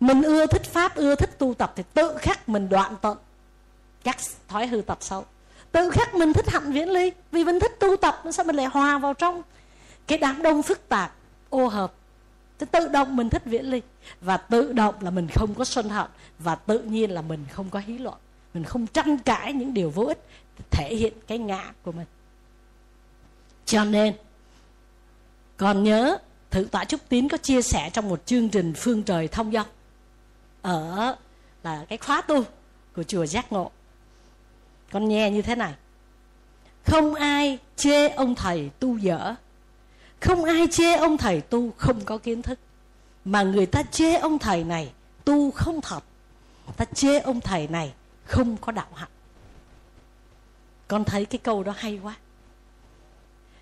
Mình 0.00 0.22
ưa 0.22 0.46
thích 0.46 0.64
pháp, 0.64 0.94
ưa 0.94 1.14
thích 1.14 1.38
tu 1.38 1.54
tập 1.54 1.72
thì 1.76 1.82
tự 1.94 2.16
khắc 2.18 2.48
mình 2.48 2.68
đoạn 2.68 2.94
tận 3.02 3.18
các 4.04 4.16
thói 4.48 4.66
hư 4.66 4.80
tập 4.80 4.98
xấu. 5.00 5.24
Tự 5.72 5.90
khắc 5.90 6.14
mình 6.14 6.32
thích 6.32 6.48
hạnh 6.48 6.72
viễn 6.72 6.88
ly 6.88 7.12
vì 7.32 7.44
mình 7.44 7.60
thích 7.60 7.80
tu 7.80 7.96
tập 7.96 8.22
sao 8.32 8.44
mình 8.44 8.56
lại 8.56 8.66
hòa 8.66 8.98
vào 8.98 9.14
trong? 9.14 9.42
Cái 10.06 10.18
đám 10.18 10.42
đông 10.42 10.62
phức 10.62 10.88
tạp 10.88 11.14
ô 11.50 11.66
hợp. 11.66 11.92
Thì 12.58 12.66
tự 12.70 12.88
động 12.88 13.16
mình 13.16 13.30
thích 13.30 13.42
viễn 13.44 13.70
ly 13.70 13.82
và 14.20 14.36
tự 14.36 14.72
động 14.72 14.94
là 15.00 15.10
mình 15.10 15.28
không 15.34 15.54
có 15.54 15.64
sân 15.64 15.88
hận 15.88 16.06
và 16.38 16.54
tự 16.54 16.78
nhiên 16.78 17.10
là 17.10 17.22
mình 17.22 17.44
không 17.52 17.70
có 17.70 17.78
hí 17.78 17.98
luận 17.98 18.16
mình 18.54 18.64
không 18.64 18.86
tranh 18.86 19.18
cãi 19.18 19.52
những 19.52 19.74
điều 19.74 19.90
vô 19.90 20.04
ích 20.04 20.18
thể 20.70 20.94
hiện 20.96 21.12
cái 21.26 21.38
ngã 21.38 21.72
của 21.82 21.92
mình 21.92 22.06
cho 23.70 23.84
nên, 23.84 24.14
còn 25.56 25.82
nhớ, 25.82 26.18
thượng 26.50 26.68
tọa 26.68 26.84
trúc 26.84 27.08
tín 27.08 27.28
có 27.28 27.36
chia 27.36 27.62
sẻ 27.62 27.90
trong 27.92 28.08
một 28.08 28.26
chương 28.26 28.48
trình 28.48 28.72
phương 28.76 29.02
trời 29.02 29.28
thông 29.28 29.52
dong 29.52 29.66
ở 30.62 31.16
là 31.62 31.84
cái 31.88 31.98
khóa 31.98 32.22
tu 32.22 32.44
của 32.96 33.02
chùa 33.02 33.26
giác 33.26 33.52
ngộ. 33.52 33.70
Con 34.92 35.08
nghe 35.08 35.30
như 35.30 35.42
thế 35.42 35.54
này. 35.54 35.74
Không 36.84 37.14
ai 37.14 37.58
chê 37.76 38.08
ông 38.08 38.34
thầy 38.34 38.70
tu 38.78 38.96
dở. 38.96 39.34
Không 40.20 40.44
ai 40.44 40.66
chê 40.70 40.94
ông 40.94 41.18
thầy 41.18 41.40
tu 41.40 41.70
không 41.76 42.04
có 42.04 42.18
kiến 42.18 42.42
thức. 42.42 42.58
Mà 43.24 43.42
người 43.42 43.66
ta 43.66 43.82
chê 43.82 44.16
ông 44.16 44.38
thầy 44.38 44.64
này 44.64 44.92
tu 45.24 45.50
không 45.50 45.80
thật. 45.80 46.04
Ta 46.76 46.84
chê 46.84 47.18
ông 47.18 47.40
thầy 47.40 47.68
này 47.68 47.92
không 48.24 48.56
có 48.56 48.72
đạo 48.72 48.88
hạnh. 48.94 49.10
Con 50.88 51.04
thấy 51.04 51.24
cái 51.24 51.38
câu 51.38 51.62
đó 51.62 51.74
hay 51.76 52.00
quá 52.02 52.16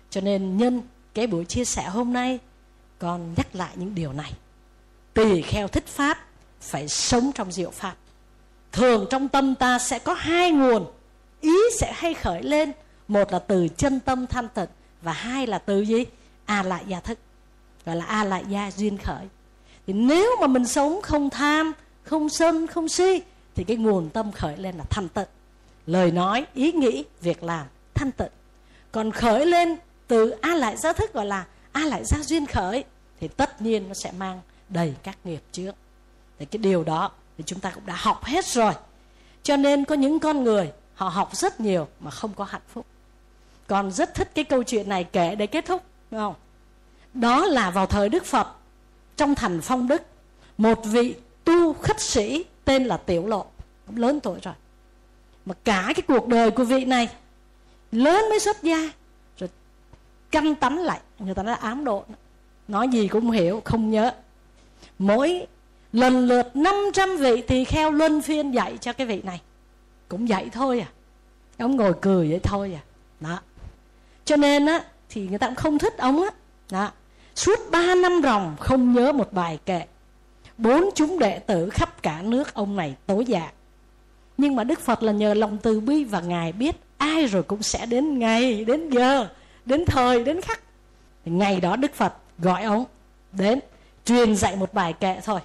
cho 0.09 0.21
nên 0.21 0.57
nhân 0.57 0.81
cái 1.13 1.27
buổi 1.27 1.45
chia 1.45 1.65
sẻ 1.65 1.83
hôm 1.89 2.13
nay 2.13 2.39
con 2.99 3.33
nhắc 3.37 3.55
lại 3.55 3.69
những 3.75 3.95
điều 3.95 4.13
này. 4.13 4.33
Tỳ 5.13 5.41
kheo 5.41 5.67
thích 5.67 5.87
pháp 5.87 6.25
phải 6.61 6.87
sống 6.87 7.31
trong 7.35 7.51
diệu 7.51 7.71
pháp. 7.71 7.95
Thường 8.71 9.07
trong 9.09 9.27
tâm 9.27 9.55
ta 9.55 9.79
sẽ 9.79 9.99
có 9.99 10.13
hai 10.13 10.51
nguồn. 10.51 10.85
Ý 11.41 11.57
sẽ 11.79 11.93
hay 11.95 12.13
khởi 12.13 12.43
lên. 12.43 12.71
Một 13.07 13.31
là 13.31 13.39
từ 13.39 13.67
chân 13.77 13.99
tâm 13.99 14.27
thanh 14.27 14.47
tịnh 14.47 14.69
và 15.01 15.13
hai 15.13 15.47
là 15.47 15.57
từ 15.57 15.81
gì? 15.81 16.05
A 16.45 16.63
lại 16.63 16.83
gia 16.87 16.99
thức. 16.99 17.19
Gọi 17.85 17.95
là 17.95 18.05
a 18.05 18.23
lại 18.23 18.43
gia 18.49 18.71
duyên 18.71 18.97
khởi. 18.97 19.27
Thì 19.87 19.93
nếu 19.93 20.35
mà 20.41 20.47
mình 20.47 20.65
sống 20.65 20.99
không 21.03 21.29
tham, 21.29 21.73
không 22.03 22.29
sân, 22.29 22.67
không 22.67 22.89
si, 22.89 23.21
thì 23.55 23.63
cái 23.63 23.77
nguồn 23.77 24.09
tâm 24.09 24.31
khởi 24.31 24.57
lên 24.57 24.75
là 24.75 24.83
thanh 24.89 25.09
tịnh 25.09 25.27
lời 25.85 26.11
nói, 26.11 26.45
ý 26.53 26.71
nghĩ, 26.71 27.03
việc 27.21 27.43
làm 27.43 27.67
thanh 27.93 28.11
tịnh 28.11 28.31
còn 28.91 29.11
khởi 29.11 29.45
lên 29.45 29.77
từ 30.09 30.29
a 30.29 30.55
lại 30.55 30.77
gia 30.77 30.93
thức 30.93 31.13
gọi 31.13 31.25
là 31.25 31.45
a 31.71 31.85
lại 31.85 32.05
gia 32.05 32.17
duyên 32.17 32.45
khởi, 32.45 32.83
thì 33.19 33.27
tất 33.27 33.61
nhiên 33.61 33.87
nó 33.87 33.93
sẽ 33.93 34.11
mang 34.11 34.41
đầy 34.69 34.93
các 35.03 35.17
nghiệp 35.23 35.41
trước. 35.51 35.71
Thì 36.39 36.45
cái 36.45 36.57
điều 36.57 36.83
đó 36.83 37.11
thì 37.37 37.43
chúng 37.47 37.59
ta 37.59 37.71
cũng 37.71 37.85
đã 37.85 37.95
học 37.97 38.23
hết 38.23 38.45
rồi. 38.45 38.73
Cho 39.43 39.57
nên 39.57 39.85
có 39.85 39.95
những 39.95 40.19
con 40.19 40.43
người, 40.43 40.71
họ 40.93 41.09
học 41.09 41.35
rất 41.35 41.59
nhiều 41.59 41.87
mà 41.99 42.11
không 42.11 42.33
có 42.33 42.43
hạnh 42.43 42.61
phúc. 42.73 42.85
Còn 43.67 43.91
rất 43.91 44.13
thích 44.13 44.31
cái 44.35 44.45
câu 44.45 44.63
chuyện 44.63 44.89
này 44.89 45.03
kể 45.03 45.35
để 45.35 45.47
kết 45.47 45.65
thúc, 45.65 45.83
đúng 46.11 46.19
không? 46.19 46.35
Đó 47.13 47.45
là 47.45 47.71
vào 47.71 47.85
thời 47.85 48.09
đức 48.09 48.25
phật, 48.25 48.47
trong 49.17 49.35
thành 49.35 49.61
phong 49.61 49.87
đức, 49.87 50.01
một 50.57 50.85
vị 50.85 51.15
tu 51.43 51.73
khất 51.73 52.01
sĩ 52.01 52.45
tên 52.65 52.85
là 52.85 52.97
tiểu 52.97 53.27
lộ 53.27 53.45
lớn 53.95 54.19
tuổi 54.19 54.39
rồi. 54.43 54.53
Mà 55.45 55.53
cả 55.63 55.83
cái 55.95 56.03
cuộc 56.07 56.27
đời 56.27 56.51
của 56.51 56.63
vị 56.63 56.85
này 56.85 57.09
lớn 57.91 58.29
mới 58.29 58.39
xuất 58.39 58.63
gia 58.63 58.91
canh 60.31 60.55
tánh 60.55 60.79
lại. 60.79 60.99
Người 61.19 61.33
ta 61.33 61.43
nói 61.43 61.51
là 61.51 61.57
ám 61.61 61.83
độ. 61.83 62.03
Nói 62.67 62.87
gì 62.87 63.07
cũng 63.07 63.21
không 63.21 63.31
hiểu, 63.31 63.61
không 63.65 63.91
nhớ. 63.91 64.11
Mỗi 64.99 65.47
lần 65.93 66.27
lượt 66.27 66.55
500 66.55 67.17
vị 67.17 67.41
tỳ 67.41 67.65
kheo 67.65 67.91
luân 67.91 68.21
phiên 68.21 68.51
dạy 68.51 68.77
cho 68.77 68.93
cái 68.93 69.07
vị 69.07 69.21
này. 69.21 69.41
Cũng 70.07 70.29
dạy 70.29 70.49
thôi 70.51 70.79
à. 70.79 70.87
Ông 71.57 71.75
ngồi 71.75 71.93
cười 72.01 72.29
vậy 72.29 72.39
thôi 72.43 72.73
à. 72.75 72.83
Đó. 73.19 73.39
Cho 74.25 74.35
nên 74.35 74.65
á, 74.65 74.83
thì 75.09 75.27
người 75.27 75.37
ta 75.37 75.47
cũng 75.47 75.55
không 75.55 75.79
thích 75.79 75.97
ông 75.97 76.23
á. 76.23 76.29
Đó. 76.71 76.91
Suốt 77.35 77.59
ba 77.71 77.95
năm 77.95 78.21
ròng 78.23 78.55
không 78.59 78.93
nhớ 78.93 79.11
một 79.11 79.33
bài 79.33 79.59
kệ. 79.65 79.81
Bốn 80.57 80.89
chúng 80.95 81.19
đệ 81.19 81.39
tử 81.39 81.69
khắp 81.69 82.03
cả 82.03 82.21
nước 82.21 82.53
ông 82.53 82.75
này 82.75 82.95
tối 83.07 83.25
dạ 83.25 83.51
nhưng 84.39 84.55
mà 84.55 84.63
đức 84.63 84.79
phật 84.79 85.03
là 85.03 85.11
nhờ 85.11 85.33
lòng 85.33 85.57
từ 85.57 85.79
bi 85.79 86.03
và 86.03 86.21
ngài 86.21 86.51
biết, 86.51 86.75
ai 86.97 87.25
rồi 87.25 87.43
cũng 87.43 87.63
sẽ 87.63 87.85
đến 87.85 88.19
ngày 88.19 88.65
đến 88.65 88.89
giờ 88.89 89.27
đến 89.65 89.85
thời, 89.85 90.23
đến 90.23 90.41
khắc. 90.41 90.61
Ngày 91.25 91.61
đó 91.61 91.75
đức 91.75 91.93
phật 91.93 92.13
gọi 92.37 92.63
ông 92.63 92.85
đến, 93.31 93.59
truyền 94.05 94.35
dạy 94.35 94.55
một 94.55 94.73
bài 94.73 94.93
kệ 94.93 95.19
thôi. 95.23 95.39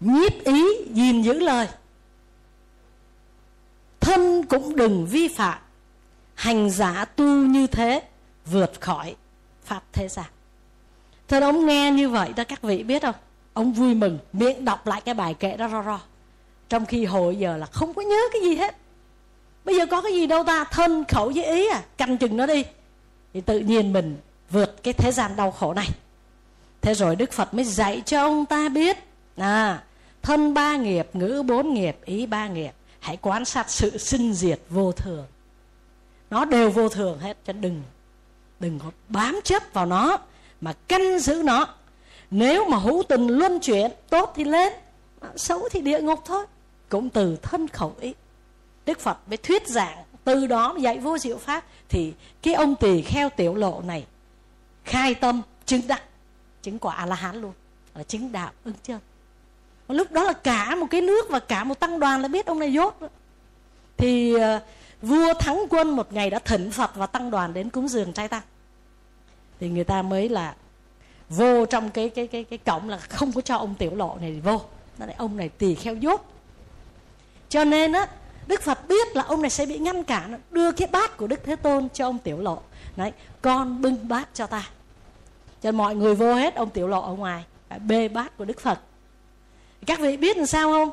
Nhiếp 0.00 0.44
ý, 0.44 0.64
gìn 0.90 1.22
giữ 1.22 1.32
lời. 1.32 1.68
Thân 4.00 4.42
cũng 4.42 4.76
đừng 4.76 5.06
vi 5.06 5.28
phạm. 5.28 5.58
Hành 6.34 6.70
giả 6.70 7.04
tu 7.04 7.24
như 7.24 7.66
thế, 7.66 8.02
vượt 8.46 8.80
khỏi 8.80 9.16
pháp 9.64 9.82
thế 9.92 10.08
gian. 10.08 10.26
Thế 11.28 11.40
ông, 11.40 11.66
nghe 11.66 11.90
như 11.90 12.08
vậy 12.08 12.32
đó, 12.36 12.44
các 12.44 12.62
vị 12.62 12.82
biết 12.82 13.02
không? 13.02 13.14
Ông 13.52 13.72
vui 13.72 13.94
mừng, 13.94 14.18
miệng 14.32 14.64
đọc 14.64 14.86
lại 14.86 15.00
cái 15.00 15.14
bài 15.14 15.34
kệ 15.34 15.56
đó 15.56 15.68
ro 15.68 15.82
ro. 15.82 16.00
Trong 16.68 16.86
khi 16.86 17.04
hồi 17.04 17.36
giờ 17.36 17.56
là 17.56 17.66
không 17.66 17.94
có 17.94 18.02
nhớ 18.02 18.20
cái 18.32 18.42
gì 18.42 18.56
hết. 18.56 18.76
Bây 19.64 19.76
giờ 19.76 19.86
có 19.86 20.00
cái 20.02 20.12
gì 20.12 20.26
đâu 20.26 20.44
ta? 20.44 20.64
Thân 20.64 21.04
khẩu 21.08 21.32
với 21.34 21.44
ý 21.44 21.68
à? 21.68 21.82
Canh 21.96 22.16
chừng 22.16 22.36
nó 22.36 22.46
đi. 22.46 22.64
Thì 23.34 23.40
tự 23.40 23.58
nhiên 23.58 23.92
mình 23.92 24.16
vượt 24.50 24.82
cái 24.82 24.94
thế 24.94 25.12
gian 25.12 25.36
đau 25.36 25.50
khổ 25.50 25.74
này. 25.74 25.88
Thế 26.80 26.94
rồi 26.94 27.16
Đức 27.16 27.32
Phật 27.32 27.54
mới 27.54 27.64
dạy 27.64 28.02
cho 28.06 28.20
ông 28.20 28.46
ta 28.46 28.68
biết. 28.68 28.96
À, 29.36 29.82
Thân 30.22 30.54
ba 30.54 30.76
nghiệp, 30.76 31.08
ngữ 31.12 31.42
bốn 31.46 31.74
nghiệp, 31.74 31.96
ý 32.04 32.26
ba 32.26 32.48
nghiệp. 32.48 32.72
Hãy 33.00 33.16
quan 33.16 33.44
sát 33.44 33.70
sự 33.70 33.98
sinh 33.98 34.34
diệt 34.34 34.60
vô 34.70 34.92
thường. 34.92 35.26
Nó 36.30 36.44
đều 36.44 36.70
vô 36.70 36.88
thường 36.88 37.18
hết 37.18 37.36
Cho 37.46 37.52
đừng 37.52 37.82
Đừng 38.60 38.78
có 38.78 38.90
bám 39.08 39.40
chấp 39.44 39.62
vào 39.72 39.86
nó 39.86 40.18
Mà 40.60 40.72
canh 40.72 41.18
giữ 41.18 41.42
nó. 41.44 41.68
Nếu 42.30 42.68
mà 42.68 42.76
hữu 42.76 43.02
tình 43.08 43.26
luân 43.26 43.60
chuyển 43.60 43.90
Tốt 44.10 44.32
thì 44.36 44.44
lên 44.44 44.72
Xấu 45.36 45.68
thì 45.68 45.80
địa 45.80 46.00
ngục 46.00 46.20
thôi. 46.24 46.46
Cũng 46.88 47.10
từ 47.10 47.36
thân 47.42 47.68
khẩu 47.68 47.94
ý. 48.00 48.14
Đức 48.86 49.00
Phật 49.00 49.18
mới 49.28 49.36
thuyết 49.36 49.68
giảng 49.68 50.04
Từ 50.24 50.46
đó 50.46 50.76
dạy 50.80 50.98
vô 50.98 51.18
diệu 51.18 51.38
pháp. 51.38 51.64
Thì 51.88 52.12
cái 52.42 52.54
ông 52.54 52.74
tỳ 52.74 53.02
kheo 53.02 53.28
tiểu 53.30 53.54
lộ 53.54 53.82
này 53.86 54.06
Khai 54.84 55.14
tâm 55.14 55.42
chứng 55.66 55.86
đắc 55.86 56.02
Chứng 56.62 56.78
quả 56.78 56.94
A-la-hán 56.94 57.40
luôn 57.40 57.52
Là 57.94 58.02
chứng 58.02 58.32
đạo 58.32 58.50
ứng 58.64 58.74
chưa? 58.82 58.98
lúc 59.88 60.12
đó 60.12 60.22
là 60.22 60.32
cả 60.32 60.74
một 60.74 60.86
cái 60.90 61.00
nước 61.00 61.30
và 61.30 61.38
cả 61.38 61.64
một 61.64 61.80
tăng 61.80 62.00
đoàn 62.00 62.22
là 62.22 62.28
biết 62.28 62.46
ông 62.46 62.58
này 62.58 62.72
dốt 62.72 62.98
thì 63.96 64.34
uh, 64.34 64.40
vua 65.02 65.34
thắng 65.34 65.64
quân 65.70 65.90
một 65.96 66.12
ngày 66.12 66.30
đã 66.30 66.38
thỉnh 66.38 66.70
phật 66.70 66.94
và 66.94 67.06
tăng 67.06 67.30
đoàn 67.30 67.54
đến 67.54 67.70
cúng 67.70 67.88
dường 67.88 68.12
trai 68.12 68.28
tăng. 68.28 68.42
Thì 69.60 69.68
người 69.68 69.84
ta 69.84 70.02
mới 70.02 70.28
là 70.28 70.54
vô 71.28 71.66
trong 71.66 71.90
cái 71.90 72.08
cái 72.08 72.26
cái 72.26 72.44
cái 72.44 72.58
cổng 72.58 72.88
là 72.88 72.98
không 72.98 73.32
có 73.32 73.40
cho 73.40 73.56
ông 73.56 73.74
tiểu 73.74 73.94
lộ 73.94 74.16
này 74.20 74.40
vô. 74.44 74.60
Nó 74.98 75.06
lại 75.06 75.14
ông 75.18 75.36
này 75.36 75.48
tỳ 75.48 75.74
kheo 75.74 75.94
dốt. 75.94 76.26
Cho 77.48 77.64
nên 77.64 77.92
á 77.92 78.06
đức 78.46 78.62
phật 78.62 78.88
biết 78.88 79.16
là 79.16 79.22
ông 79.22 79.42
này 79.42 79.50
sẽ 79.50 79.66
bị 79.66 79.78
ngăn 79.78 80.04
cản, 80.04 80.40
đưa 80.50 80.72
cái 80.72 80.88
bát 80.92 81.16
của 81.16 81.26
đức 81.26 81.40
thế 81.44 81.56
tôn 81.56 81.88
cho 81.94 82.06
ông 82.06 82.18
tiểu 82.18 82.38
lộ. 82.38 82.58
Đấy, 82.96 83.12
con 83.42 83.82
bưng 83.82 84.08
bát 84.08 84.28
cho 84.34 84.46
ta. 84.46 84.68
Cho 85.62 85.72
mọi 85.72 85.94
người 85.94 86.14
vô 86.14 86.34
hết 86.34 86.54
ông 86.54 86.70
tiểu 86.70 86.88
lộ 86.88 87.02
ở 87.02 87.12
ngoài 87.12 87.44
bê 87.86 88.08
bát 88.08 88.36
của 88.38 88.44
đức 88.44 88.60
phật. 88.60 88.78
Các 89.86 90.00
vị 90.00 90.16
biết 90.16 90.36
làm 90.36 90.46
sao 90.46 90.70
không? 90.70 90.90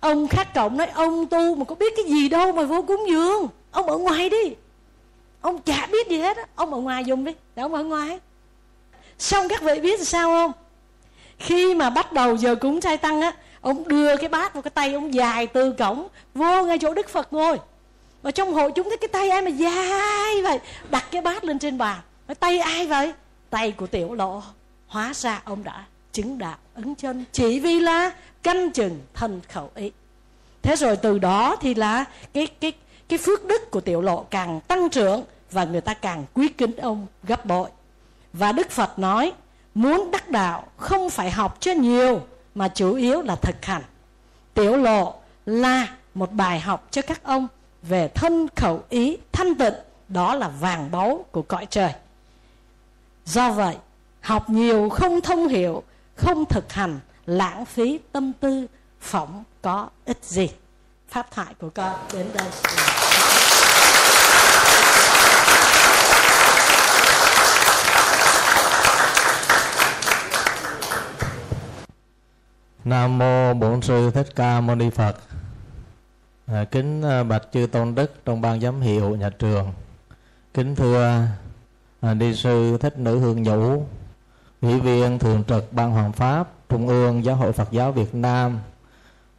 Ông 0.00 0.28
khác 0.28 0.54
cộng 0.54 0.76
nói, 0.76 0.86
ông 0.86 1.26
tu 1.26 1.54
mà 1.54 1.64
có 1.64 1.74
biết 1.74 1.92
cái 1.96 2.04
gì 2.04 2.28
đâu 2.28 2.52
mà 2.52 2.62
vô 2.62 2.82
cúng 2.82 3.04
dường. 3.08 3.48
Ông 3.70 3.86
ở 3.86 3.98
ngoài 3.98 4.30
đi. 4.30 4.54
Ông 5.40 5.62
chả 5.62 5.86
biết 5.92 6.08
gì 6.08 6.18
hết 6.18 6.36
á. 6.36 6.42
Ông 6.54 6.74
ở 6.74 6.80
ngoài 6.80 7.04
dùng 7.04 7.24
đi, 7.24 7.32
để 7.56 7.62
ông 7.62 7.74
ở 7.74 7.84
ngoài. 7.84 8.18
Xong 9.18 9.48
các 9.48 9.62
vị 9.62 9.80
biết 9.80 10.06
sao 10.06 10.28
không? 10.28 10.52
Khi 11.38 11.74
mà 11.74 11.90
bắt 11.90 12.12
đầu 12.12 12.36
giờ 12.36 12.54
cúng 12.54 12.80
trai 12.80 12.96
tăng 12.96 13.20
á 13.20 13.32
ông 13.60 13.88
đưa 13.88 14.16
cái 14.16 14.28
bát 14.28 14.54
vào 14.54 14.62
cái 14.62 14.70
tay 14.70 14.94
ông 14.94 15.14
dài 15.14 15.46
từ 15.46 15.72
cổng, 15.72 16.08
vô 16.34 16.64
ngay 16.64 16.78
chỗ 16.78 16.94
đức 16.94 17.08
phật 17.08 17.32
ngồi. 17.32 17.58
Và 18.22 18.30
trong 18.30 18.54
hội 18.54 18.72
chúng 18.72 18.88
thấy 18.88 18.98
cái 18.98 19.08
tay 19.08 19.30
ai 19.30 19.42
mà 19.42 19.50
dài 19.50 20.42
vậy? 20.42 20.58
Đặt 20.90 21.04
cái 21.10 21.22
bát 21.22 21.44
lên 21.44 21.58
trên 21.58 21.78
bàn. 21.78 22.00
Nói, 22.28 22.34
tay 22.34 22.58
ai 22.58 22.86
vậy? 22.86 23.12
Tay 23.50 23.72
của 23.72 23.86
tiểu 23.86 24.14
lộ 24.14 24.42
hóa 24.86 25.12
ra 25.14 25.42
ông 25.44 25.64
đã 25.64 25.84
chứng 26.12 26.38
đạo 26.38 26.56
ấn 26.74 26.94
chân, 26.94 27.24
chỉ 27.32 27.60
vì 27.60 27.80
là 27.80 28.10
canh 28.42 28.70
chừng 28.70 29.00
thân 29.14 29.40
khẩu 29.48 29.70
ý. 29.74 29.90
Thế 30.62 30.76
rồi 30.76 30.96
từ 30.96 31.18
đó 31.18 31.56
thì 31.60 31.74
là 31.74 32.04
cái 32.32 32.46
cái 32.46 32.72
cái 33.08 33.18
phước 33.18 33.44
đức 33.44 33.70
của 33.70 33.80
tiểu 33.80 34.00
lộ 34.00 34.26
càng 34.30 34.60
tăng 34.60 34.88
trưởng 34.88 35.24
và 35.50 35.64
người 35.64 35.80
ta 35.80 35.94
càng 35.94 36.24
quý 36.34 36.48
kính 36.48 36.76
ông 36.76 37.06
gấp 37.22 37.44
bội. 37.46 37.68
Và 38.32 38.52
đức 38.52 38.70
phật 38.70 38.98
nói, 38.98 39.32
muốn 39.74 40.10
đắc 40.10 40.30
đạo 40.30 40.66
không 40.76 41.10
phải 41.10 41.30
học 41.30 41.56
cho 41.60 41.72
nhiều 41.72 42.20
mà 42.58 42.68
chủ 42.68 42.94
yếu 42.94 43.22
là 43.22 43.36
thực 43.36 43.64
hành. 43.64 43.82
Tiểu 44.54 44.76
lộ 44.76 45.14
là 45.46 45.88
một 46.14 46.32
bài 46.32 46.60
học 46.60 46.86
cho 46.90 47.02
các 47.02 47.22
ông 47.22 47.48
về 47.82 48.08
thân 48.08 48.48
khẩu 48.56 48.82
ý 48.88 49.16
thanh 49.32 49.54
tịnh, 49.54 49.74
đó 50.08 50.34
là 50.34 50.48
vàng 50.48 50.90
báu 50.90 51.24
của 51.32 51.42
cõi 51.42 51.66
trời. 51.70 51.92
Do 53.24 53.50
vậy, 53.50 53.76
học 54.20 54.50
nhiều 54.50 54.88
không 54.88 55.20
thông 55.20 55.48
hiểu, 55.48 55.82
không 56.16 56.44
thực 56.44 56.72
hành, 56.72 57.00
lãng 57.26 57.64
phí 57.64 57.98
tâm 58.12 58.32
tư, 58.40 58.66
phỏng 59.00 59.44
có 59.62 59.88
ích 60.04 60.24
gì? 60.24 60.48
Pháp 61.08 61.30
thoại 61.30 61.54
của 61.60 61.70
con 61.74 61.96
đến 62.12 62.26
đây. 62.34 62.48
Nam 72.88 73.18
mô 73.18 73.54
Bổn 73.54 73.80
sư 73.82 74.10
Thích 74.10 74.26
Ca 74.36 74.60
Mâu 74.60 74.76
Ni 74.76 74.90
Phật. 74.90 75.16
À, 76.46 76.64
kính 76.64 77.02
à, 77.02 77.22
bạch 77.22 77.42
chư 77.52 77.66
tôn 77.66 77.94
đức 77.94 78.24
trong 78.24 78.40
ban 78.40 78.60
giám 78.60 78.80
hiệu 78.80 79.16
nhà 79.16 79.30
trường. 79.30 79.72
Kính 80.54 80.74
thưa 80.74 81.26
à, 82.00 82.14
đi 82.14 82.34
sư 82.34 82.78
Thích 82.80 82.98
Nữ 82.98 83.18
Hương 83.18 83.42
Nhũ, 83.42 83.86
ủy 84.62 84.80
viên 84.80 85.18
thường 85.18 85.44
trực 85.48 85.72
ban 85.72 85.90
hoàng 85.90 86.12
pháp 86.12 86.48
trung 86.68 86.88
ương 86.88 87.24
giáo 87.24 87.36
hội 87.36 87.52
phật 87.52 87.68
giáo 87.70 87.92
việt 87.92 88.14
nam 88.14 88.58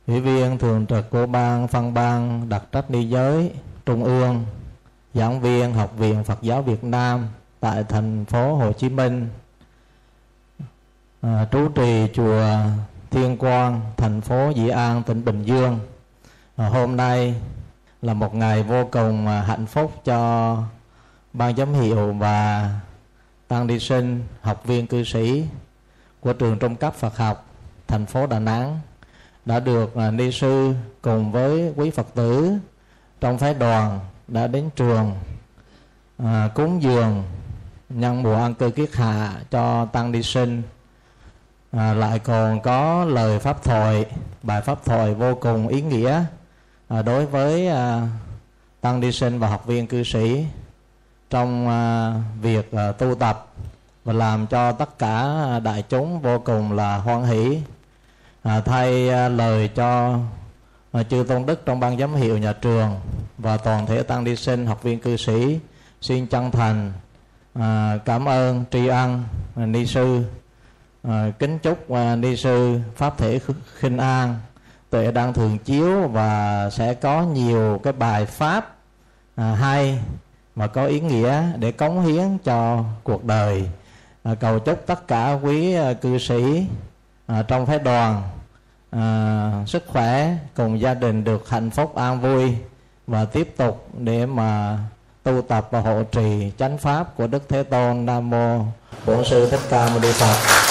ủy 0.07 0.21
viên 0.21 0.57
thường 0.57 0.85
trực 0.85 1.09
của 1.09 1.25
ban 1.25 1.67
phân 1.67 1.93
ban 1.93 2.49
đặc 2.49 2.63
trách 2.71 2.91
ni 2.91 3.03
giới 3.09 3.51
trung 3.85 4.03
ương 4.03 4.45
giảng 5.13 5.41
viên 5.41 5.73
học 5.73 5.93
viện 5.97 6.23
phật 6.23 6.41
giáo 6.41 6.61
việt 6.61 6.83
nam 6.83 7.27
tại 7.59 7.83
thành 7.83 8.25
phố 8.25 8.55
hồ 8.55 8.73
chí 8.73 8.89
minh 8.89 9.27
à, 11.21 11.47
trú 11.51 11.67
trì 11.75 12.07
chùa 12.13 12.45
thiên 13.11 13.37
quang 13.37 13.81
thành 13.97 14.21
phố 14.21 14.49
dĩ 14.49 14.69
an 14.69 15.03
tỉnh 15.03 15.25
bình 15.25 15.43
dương. 15.43 15.79
À, 16.55 16.69
hôm 16.69 16.97
nay 16.97 17.35
là 18.01 18.13
một 18.13 18.35
ngày 18.35 18.63
vô 18.63 18.89
cùng 18.91 19.27
hạnh 19.27 19.65
phúc 19.65 20.01
cho 20.05 20.57
ban 21.33 21.55
giám 21.55 21.73
hiệu 21.73 22.13
và 22.13 22.69
tăng 23.47 23.67
đi 23.67 23.79
sinh 23.79 24.23
học 24.41 24.65
viên 24.65 24.87
cư 24.87 25.03
sĩ 25.03 25.45
của 26.19 26.33
trường 26.33 26.59
trung 26.59 26.75
cấp 26.75 26.93
Phật 26.93 27.17
học 27.17 27.45
thành 27.87 28.05
phố 28.05 28.27
Đà 28.27 28.39
Nẵng 28.39 28.79
đã 29.45 29.59
được 29.59 29.95
à, 29.95 30.11
ni 30.11 30.31
sư 30.31 30.73
cùng 31.01 31.31
với 31.31 31.73
quý 31.75 31.89
Phật 31.89 32.07
tử 32.15 32.53
trong 33.21 33.37
phái 33.37 33.53
đoàn 33.53 33.99
đã 34.27 34.47
đến 34.47 34.69
trường 34.75 35.15
à, 36.17 36.49
cúng 36.55 36.83
dường 36.83 37.23
nhân 37.89 38.23
mùa 38.23 38.35
ăn 38.35 38.53
cư 38.53 38.71
kiết 38.71 38.95
hạ 38.95 39.33
cho 39.51 39.85
tăng 39.85 40.11
đi 40.11 40.23
sinh 40.23 40.61
à, 41.71 41.93
lại 41.93 42.19
còn 42.19 42.61
có 42.61 43.05
lời 43.05 43.39
pháp 43.39 43.63
thoại 43.63 44.05
bài 44.43 44.61
pháp 44.61 44.85
thoại 44.85 45.13
vô 45.13 45.35
cùng 45.35 45.67
ý 45.67 45.81
nghĩa 45.81 46.23
à, 46.87 47.01
đối 47.01 47.25
với 47.25 47.67
à, 47.67 48.07
tăng 48.81 48.99
ni 48.99 49.11
sinh 49.11 49.39
và 49.39 49.47
học 49.47 49.65
viên 49.65 49.87
cư 49.87 50.03
sĩ 50.03 50.45
trong 51.29 51.67
à, 51.67 52.13
việc 52.41 52.71
à, 52.71 52.91
tu 52.91 53.15
tập 53.15 53.47
và 54.05 54.13
làm 54.13 54.47
cho 54.47 54.71
tất 54.71 54.99
cả 54.99 55.35
đại 55.63 55.83
chúng 55.89 56.19
vô 56.21 56.39
cùng 56.39 56.71
là 56.71 56.97
hoan 56.97 57.23
hỷ. 57.23 57.61
À, 58.43 58.61
thay 58.61 59.09
à, 59.09 59.29
lời 59.29 59.67
cho 59.67 60.19
à, 60.91 61.03
chư 61.03 61.25
tôn 61.27 61.45
đức 61.45 61.65
trong 61.65 61.79
ban 61.79 61.97
giám 61.97 62.15
hiệu 62.15 62.37
nhà 62.37 62.53
trường 62.53 62.99
và 63.37 63.57
toàn 63.57 63.85
thể 63.85 64.03
tăng 64.03 64.23
ni 64.23 64.35
sinh 64.35 64.65
học 64.65 64.83
viên 64.83 64.99
cư 64.99 65.17
sĩ 65.17 65.59
xin 66.01 66.27
chân 66.27 66.51
thành 66.51 66.93
à, 67.53 67.97
cảm 68.05 68.27
ơn 68.27 68.65
tri 68.71 68.87
ân 68.87 69.23
à, 69.55 69.65
ni 69.65 69.85
sư 69.85 70.23
à, 71.09 71.31
kính 71.39 71.59
chúc 71.59 71.91
à, 71.91 72.15
ni 72.15 72.35
sư 72.35 72.79
pháp 72.95 73.17
thể 73.17 73.39
khinh 73.79 73.97
an 73.97 74.35
tuệ 74.89 75.11
đang 75.11 75.33
thường 75.33 75.57
chiếu 75.57 76.07
và 76.07 76.69
sẽ 76.69 76.93
có 76.93 77.23
nhiều 77.23 77.79
cái 77.83 77.93
bài 77.93 78.25
pháp 78.25 78.75
à, 79.35 79.55
hay 79.55 79.99
mà 80.55 80.67
có 80.67 80.85
ý 80.85 80.99
nghĩa 80.99 81.43
để 81.57 81.71
cống 81.71 82.05
hiến 82.05 82.37
cho 82.37 82.83
cuộc 83.03 83.25
đời. 83.25 83.69
À, 84.23 84.35
cầu 84.35 84.59
chúc 84.59 84.83
tất 84.85 85.07
cả 85.07 85.39
quý 85.43 85.73
à, 85.73 85.93
cư 85.93 86.17
sĩ 86.17 86.65
à, 87.27 87.43
trong 87.47 87.65
phái 87.65 87.79
đoàn 87.79 88.23
à, 88.91 89.63
sức 89.67 89.83
khỏe 89.87 90.35
cùng 90.55 90.79
gia 90.79 90.93
đình 90.93 91.23
được 91.23 91.49
hạnh 91.49 91.69
phúc 91.69 91.95
an 91.95 92.21
vui 92.21 92.55
và 93.07 93.25
tiếp 93.25 93.53
tục 93.57 93.87
để 93.97 94.25
mà 94.25 94.79
tu 95.23 95.41
tập 95.41 95.67
và 95.71 95.81
hộ 95.81 96.03
trì 96.03 96.51
chánh 96.57 96.77
pháp 96.77 97.15
của 97.15 97.27
đức 97.27 97.43
thế 97.49 97.63
tôn 97.63 98.05
nam 98.05 98.29
mô 98.29 98.65
bổn 99.05 99.25
sư 99.25 99.49
thích 99.51 99.61
ca 99.69 99.89
mâu 99.89 99.99
ni 99.99 100.11
phật 100.11 100.68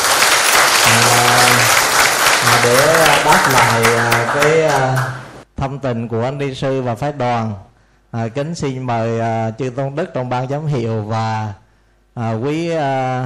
à, 2.45 2.61
để 2.65 3.05
à, 3.05 3.23
đáp 3.25 3.49
lại 3.53 3.83
à, 3.97 4.35
cái 4.35 4.63
à, 4.63 4.97
thâm 5.57 5.79
tình 5.79 6.09
của 6.09 6.25
anh 6.25 6.39
ni 6.39 6.55
sư 6.55 6.83
và 6.83 6.95
phái 6.95 7.13
đoàn. 7.13 7.55
À, 8.11 8.29
kính 8.29 8.55
xin 8.55 8.83
mời 8.83 9.21
à, 9.21 9.51
chư 9.59 9.71
tôn 9.71 9.95
đức 9.95 10.07
trong 10.15 10.29
ban 10.29 10.49
giám 10.49 10.67
hiệu 10.67 11.03
và 11.03 11.53
à, 12.15 12.33
quý 12.33 12.71
à, 12.71 13.25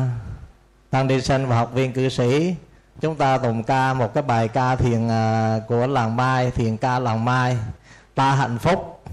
tăng 0.91 1.07
ni 1.07 1.21
sinh 1.21 1.47
và 1.47 1.57
học 1.57 1.71
viên 1.75 1.93
cư 1.93 2.09
sĩ. 2.09 2.55
Chúng 3.01 3.17
ta 3.17 3.39
tụng 3.39 3.63
ca 3.63 3.95
một 3.95 4.15
cái 4.15 4.23
bài 4.23 4.49
ca 4.49 4.77
thiền 4.77 5.09
à, 5.09 5.59
của 5.69 5.87
làng 5.87 6.17
mai 6.17 6.51
thiền 6.51 6.77
ca 6.77 6.99
làng 6.99 7.25
mai 7.25 7.57
ta 8.15 8.31
hạnh 8.31 8.59
phúc. 8.59 9.05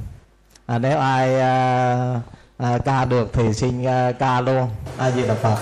À, 0.68 0.78
nếu 0.78 1.00
ai 1.00 1.40
à, 1.40 2.22
à, 2.58 2.78
ca 2.86 3.06
được 3.06 3.30
thì 3.34 3.54
xin 3.54 3.86
à, 3.86 4.12
ca 4.20 4.42
luôn. 4.42 4.70
A 4.98 5.12
di 5.12 5.28
đà 5.28 5.34
phật. 5.34 5.58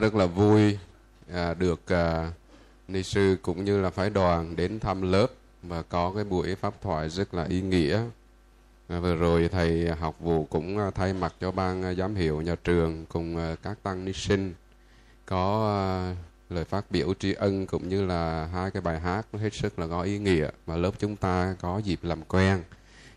Rất 0.00 0.14
là 0.14 0.26
vui 0.26 0.78
à, 1.32 1.54
được 1.54 1.80
à, 1.86 2.32
ni 2.88 3.02
sư 3.02 3.36
cũng 3.42 3.64
như 3.64 3.80
là 3.80 3.90
phái 3.90 4.10
đoàn 4.10 4.56
đến 4.56 4.80
thăm 4.80 5.12
lớp 5.12 5.26
và 5.62 5.82
có 5.82 6.12
cái 6.14 6.24
buổi 6.24 6.54
pháp 6.54 6.74
thoại 6.82 7.08
rất 7.08 7.34
là 7.34 7.44
ý 7.44 7.60
nghĩa. 7.60 8.02
À, 8.88 9.00
vừa 9.00 9.16
rồi 9.16 9.48
thầy 9.52 9.90
học 9.90 10.16
vụ 10.20 10.44
cũng 10.44 10.78
à, 10.78 10.90
thay 10.90 11.12
mặt 11.12 11.34
cho 11.40 11.50
ban 11.50 11.82
à, 11.82 11.94
giám 11.94 12.14
hiệu 12.14 12.40
nhà 12.40 12.56
trường 12.64 13.06
cùng 13.08 13.36
à, 13.36 13.56
các 13.62 13.82
tăng 13.82 14.04
ni 14.04 14.12
sinh 14.12 14.54
có 15.26 15.68
à, 15.68 16.16
lời 16.50 16.64
phát 16.64 16.90
biểu 16.90 17.14
tri 17.14 17.32
ân 17.32 17.66
cũng 17.66 17.88
như 17.88 18.06
là 18.06 18.48
hai 18.52 18.70
cái 18.70 18.80
bài 18.80 19.00
hát 19.00 19.26
hết 19.32 19.54
sức 19.54 19.78
là 19.78 19.86
có 19.86 20.02
ý 20.02 20.18
nghĩa 20.18 20.48
mà 20.66 20.76
lớp 20.76 20.90
chúng 20.98 21.16
ta 21.16 21.56
có 21.60 21.78
dịp 21.78 21.98
làm 22.02 22.22
quen 22.22 22.62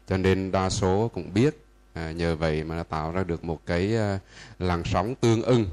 cho 0.07 0.17
nên 0.17 0.51
đa 0.51 0.69
số 0.69 1.11
cũng 1.13 1.33
biết 1.33 1.65
à, 1.93 2.11
nhờ 2.11 2.35
vậy 2.35 2.63
mà 2.63 2.75
đã 2.77 2.83
tạo 2.83 3.11
ra 3.11 3.23
được 3.23 3.43
một 3.43 3.65
cái 3.65 3.97
à, 3.97 4.19
làn 4.59 4.83
sóng 4.85 5.15
tương 5.15 5.41
ưng 5.41 5.65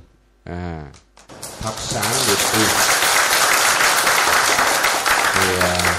à, 0.51 0.85
thắp 1.61 1.75
sáng 1.77 2.13
niềm 2.29 2.37
tin. 2.53 2.69
Thì 5.35 5.59
à, 5.61 5.98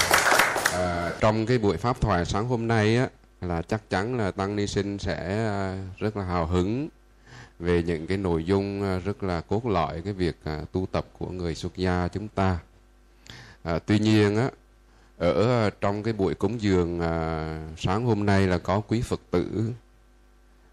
à, 0.72 1.12
trong 1.20 1.46
cái 1.46 1.58
buổi 1.58 1.76
pháp 1.76 2.00
thoại 2.00 2.24
sáng 2.24 2.48
hôm 2.48 2.68
nay 2.68 2.96
á 2.96 3.08
là 3.40 3.62
chắc 3.62 3.90
chắn 3.90 4.18
là 4.18 4.30
tăng 4.30 4.56
ni 4.56 4.66
sinh 4.66 4.98
sẽ 4.98 5.46
à, 5.46 5.76
rất 5.98 6.16
là 6.16 6.24
hào 6.24 6.46
hứng 6.46 6.88
về 7.58 7.82
những 7.82 8.06
cái 8.06 8.16
nội 8.16 8.44
dung 8.44 8.82
à, 8.82 8.98
rất 8.98 9.22
là 9.22 9.40
cốt 9.40 9.66
lõi 9.66 10.02
cái 10.04 10.12
việc 10.12 10.36
à, 10.44 10.60
tu 10.72 10.86
tập 10.92 11.06
của 11.18 11.26
người 11.26 11.54
xuất 11.54 11.76
gia 11.76 12.08
chúng 12.08 12.28
ta. 12.28 12.58
À, 13.62 13.78
tuy 13.86 13.98
nhiên 13.98 14.36
á 14.36 14.50
ở 15.18 15.70
trong 15.80 16.02
cái 16.02 16.12
buổi 16.12 16.34
cúng 16.34 16.60
dường 16.60 17.00
à, 17.00 17.58
sáng 17.78 18.04
hôm 18.04 18.26
nay 18.26 18.46
là 18.46 18.58
có 18.58 18.80
quý 18.80 19.02
phật 19.02 19.20
tử 19.30 19.72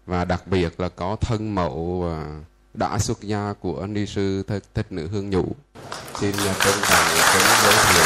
và 0.06 0.24
đặc 0.24 0.46
biệt 0.46 0.80
là 0.80 0.88
có 0.88 1.16
thân 1.20 1.54
mẫu 1.54 2.04
à, 2.06 2.40
đã 2.74 2.98
xuất 2.98 3.20
gia 3.20 3.52
của 3.60 3.86
ni 3.86 4.06
sư 4.06 4.42
thích, 4.46 4.62
thích 4.74 4.86
nữ 4.92 5.08
hương 5.08 5.30
nhũ. 5.30 5.44
Xin 6.20 6.32
à, 6.32 6.54
trân 6.64 6.74
trọng 6.88 7.04
kính 7.32 7.42
giới 7.62 7.74
thiệu. 7.88 8.04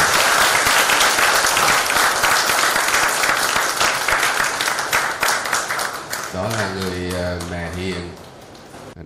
Đó 6.34 6.48
là 6.48 6.74
người 6.74 7.14
à, 7.14 7.38
mẹ 7.50 7.72
hiền. 7.74 8.10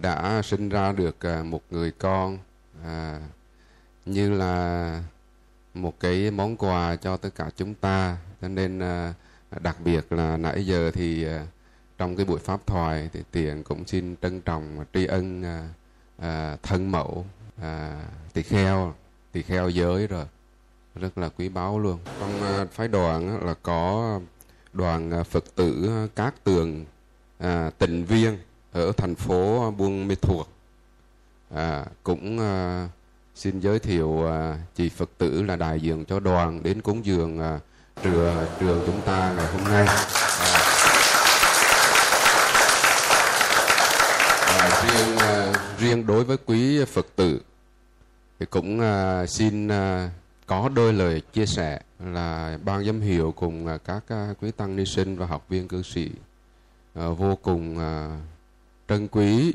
Đã 0.00 0.42
sinh 0.44 0.68
ra 0.68 0.92
được 0.92 1.16
à, 1.20 1.42
một 1.42 1.62
người 1.70 1.92
con 1.98 2.38
à, 2.84 3.20
như 4.06 4.30
là 4.30 5.00
một 5.74 6.00
cái 6.00 6.30
món 6.30 6.56
quà 6.56 6.96
cho 6.96 7.16
tất 7.16 7.28
cả 7.34 7.50
chúng 7.56 7.74
ta. 7.74 8.16
Cho 8.42 8.48
nên 8.48 8.78
à, 8.78 9.14
đặc 9.60 9.76
biệt 9.84 10.12
là 10.12 10.36
nãy 10.36 10.66
giờ 10.66 10.90
thì 10.94 11.26
à, 11.26 11.46
trong 11.98 12.16
cái 12.16 12.26
buổi 12.26 12.38
pháp 12.38 12.66
thoại 12.66 13.10
thì 13.12 13.20
tiện 13.30 13.62
cũng 13.62 13.86
xin 13.86 14.16
trân 14.22 14.40
trọng 14.40 14.84
tri 14.94 15.06
ân 15.06 15.42
à, 15.42 15.68
à, 16.18 16.56
thân 16.62 16.90
mẫu 16.90 17.26
à, 17.62 18.00
tỳ 18.32 18.42
kheo 18.42 18.94
tỳ 19.32 19.42
kheo 19.42 19.68
giới 19.68 20.06
rồi. 20.06 20.24
Rất 20.94 21.18
là 21.18 21.28
quý 21.28 21.48
báu 21.48 21.78
luôn. 21.78 21.98
Trong 22.20 22.42
à, 22.42 22.64
phái 22.72 22.88
đoàn 22.88 23.28
á, 23.28 23.46
là 23.46 23.54
có 23.62 24.20
đoàn 24.72 25.10
à, 25.10 25.22
phật 25.22 25.44
tử 25.54 25.88
à, 25.88 26.06
các 26.14 26.34
tường 26.44 26.84
à, 27.38 27.70
tịnh 27.78 28.04
viên 28.04 28.38
ở 28.72 28.92
thành 28.96 29.14
phố 29.14 29.70
buôn 29.70 30.08
mê 30.08 30.14
thuột. 30.14 30.46
À, 31.54 31.84
cũng 32.02 32.40
à, 32.40 32.88
xin 33.34 33.60
giới 33.60 33.78
thiệu 33.78 34.26
à, 34.26 34.58
chị 34.74 34.88
phật 34.88 35.10
tử 35.18 35.42
là 35.42 35.56
đại 35.56 35.80
diện 35.80 36.04
cho 36.04 36.20
đoàn 36.20 36.62
đến 36.62 36.80
cúng 36.80 37.04
dường 37.04 37.40
à, 37.40 37.58
trường 38.02 38.46
trường 38.60 38.82
chúng 38.86 39.00
ta 39.00 39.32
ngày 39.36 39.46
hôm 39.46 39.64
nay. 39.64 39.86
À, 44.46 44.82
riêng 44.82 45.18
à, 45.18 45.52
riêng 45.78 46.06
đối 46.06 46.24
với 46.24 46.36
quý 46.46 46.84
phật 46.84 47.06
tử 47.16 47.40
thì 48.38 48.46
cũng 48.46 48.80
à, 48.80 49.26
xin 49.26 49.68
à, 49.68 50.10
có 50.46 50.68
đôi 50.68 50.92
lời 50.92 51.20
chia 51.32 51.46
sẻ 51.46 51.80
là 52.04 52.58
ban 52.64 52.84
giám 52.84 53.00
hiệu 53.00 53.32
cùng 53.36 53.66
à, 53.66 53.78
các 53.78 54.04
à, 54.08 54.34
quý 54.40 54.50
tăng 54.50 54.76
ni 54.76 54.84
sinh 54.84 55.16
và 55.16 55.26
học 55.26 55.44
viên 55.48 55.68
cư 55.68 55.82
sĩ 55.82 56.10
à, 56.94 57.08
vô 57.08 57.36
cùng 57.42 57.78
à, 57.78 58.20
trân 58.88 59.08
quý 59.08 59.54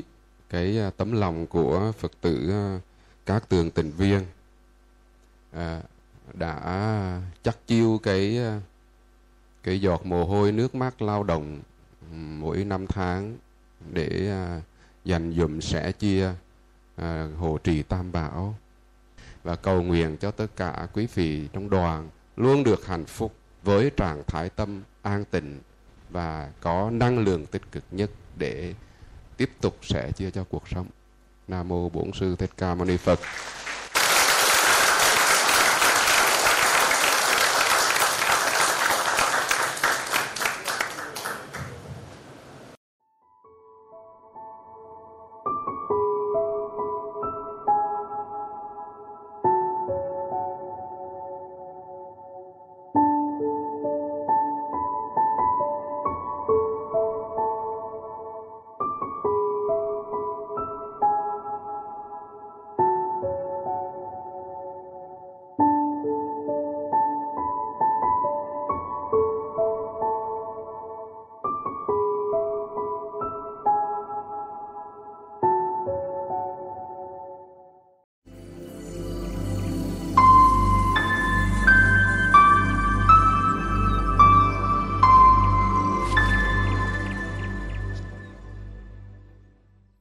cái 0.50 0.78
à, 0.78 0.90
tấm 0.96 1.12
lòng 1.12 1.46
của 1.46 1.92
phật 1.98 2.12
tử 2.20 2.50
à, 2.50 2.80
các 3.26 3.48
tường 3.48 3.70
tình 3.70 3.90
viên 3.90 4.20
à, 5.52 5.82
đã 6.32 7.20
chắc 7.42 7.66
chiêu 7.66 8.00
cái 8.02 8.38
à, 8.38 8.60
cái 9.62 9.80
giọt 9.80 10.06
mồ 10.06 10.24
hôi 10.24 10.52
nước 10.52 10.74
mắt 10.74 11.02
lao 11.02 11.22
động 11.22 11.60
mỗi 12.12 12.64
năm 12.64 12.86
tháng 12.86 13.36
để 13.92 14.28
à, 14.30 14.60
dành 15.04 15.32
dụm 15.32 15.60
sẻ 15.60 15.92
chia 15.92 16.32
à, 16.96 17.28
hộ 17.38 17.58
trì 17.58 17.82
tam 17.82 18.12
bảo 18.12 18.58
và 19.42 19.56
cầu 19.56 19.82
nguyện 19.82 20.16
cho 20.16 20.30
tất 20.30 20.46
cả 20.56 20.88
quý 20.92 21.08
vị 21.14 21.48
trong 21.52 21.70
đoàn 21.70 22.08
luôn 22.36 22.64
được 22.64 22.86
hạnh 22.86 23.04
phúc 23.04 23.34
với 23.62 23.90
trạng 23.96 24.22
thái 24.26 24.50
tâm 24.50 24.82
an 25.02 25.24
tịnh 25.24 25.60
và 26.10 26.50
có 26.60 26.90
năng 26.90 27.18
lượng 27.18 27.46
tích 27.46 27.62
cực 27.72 27.84
nhất 27.90 28.10
để 28.38 28.74
tiếp 29.36 29.50
tục 29.60 29.78
sẻ 29.82 30.12
chia 30.12 30.30
cho 30.30 30.44
cuộc 30.44 30.68
sống. 30.68 30.86
Nam 31.48 31.68
mô 31.68 31.88
Bổn 31.88 32.12
sư 32.12 32.36
Thích 32.36 32.50
Ca 32.56 32.74
Mâu 32.74 32.84
Ni 32.84 32.96
Phật. 32.96 33.18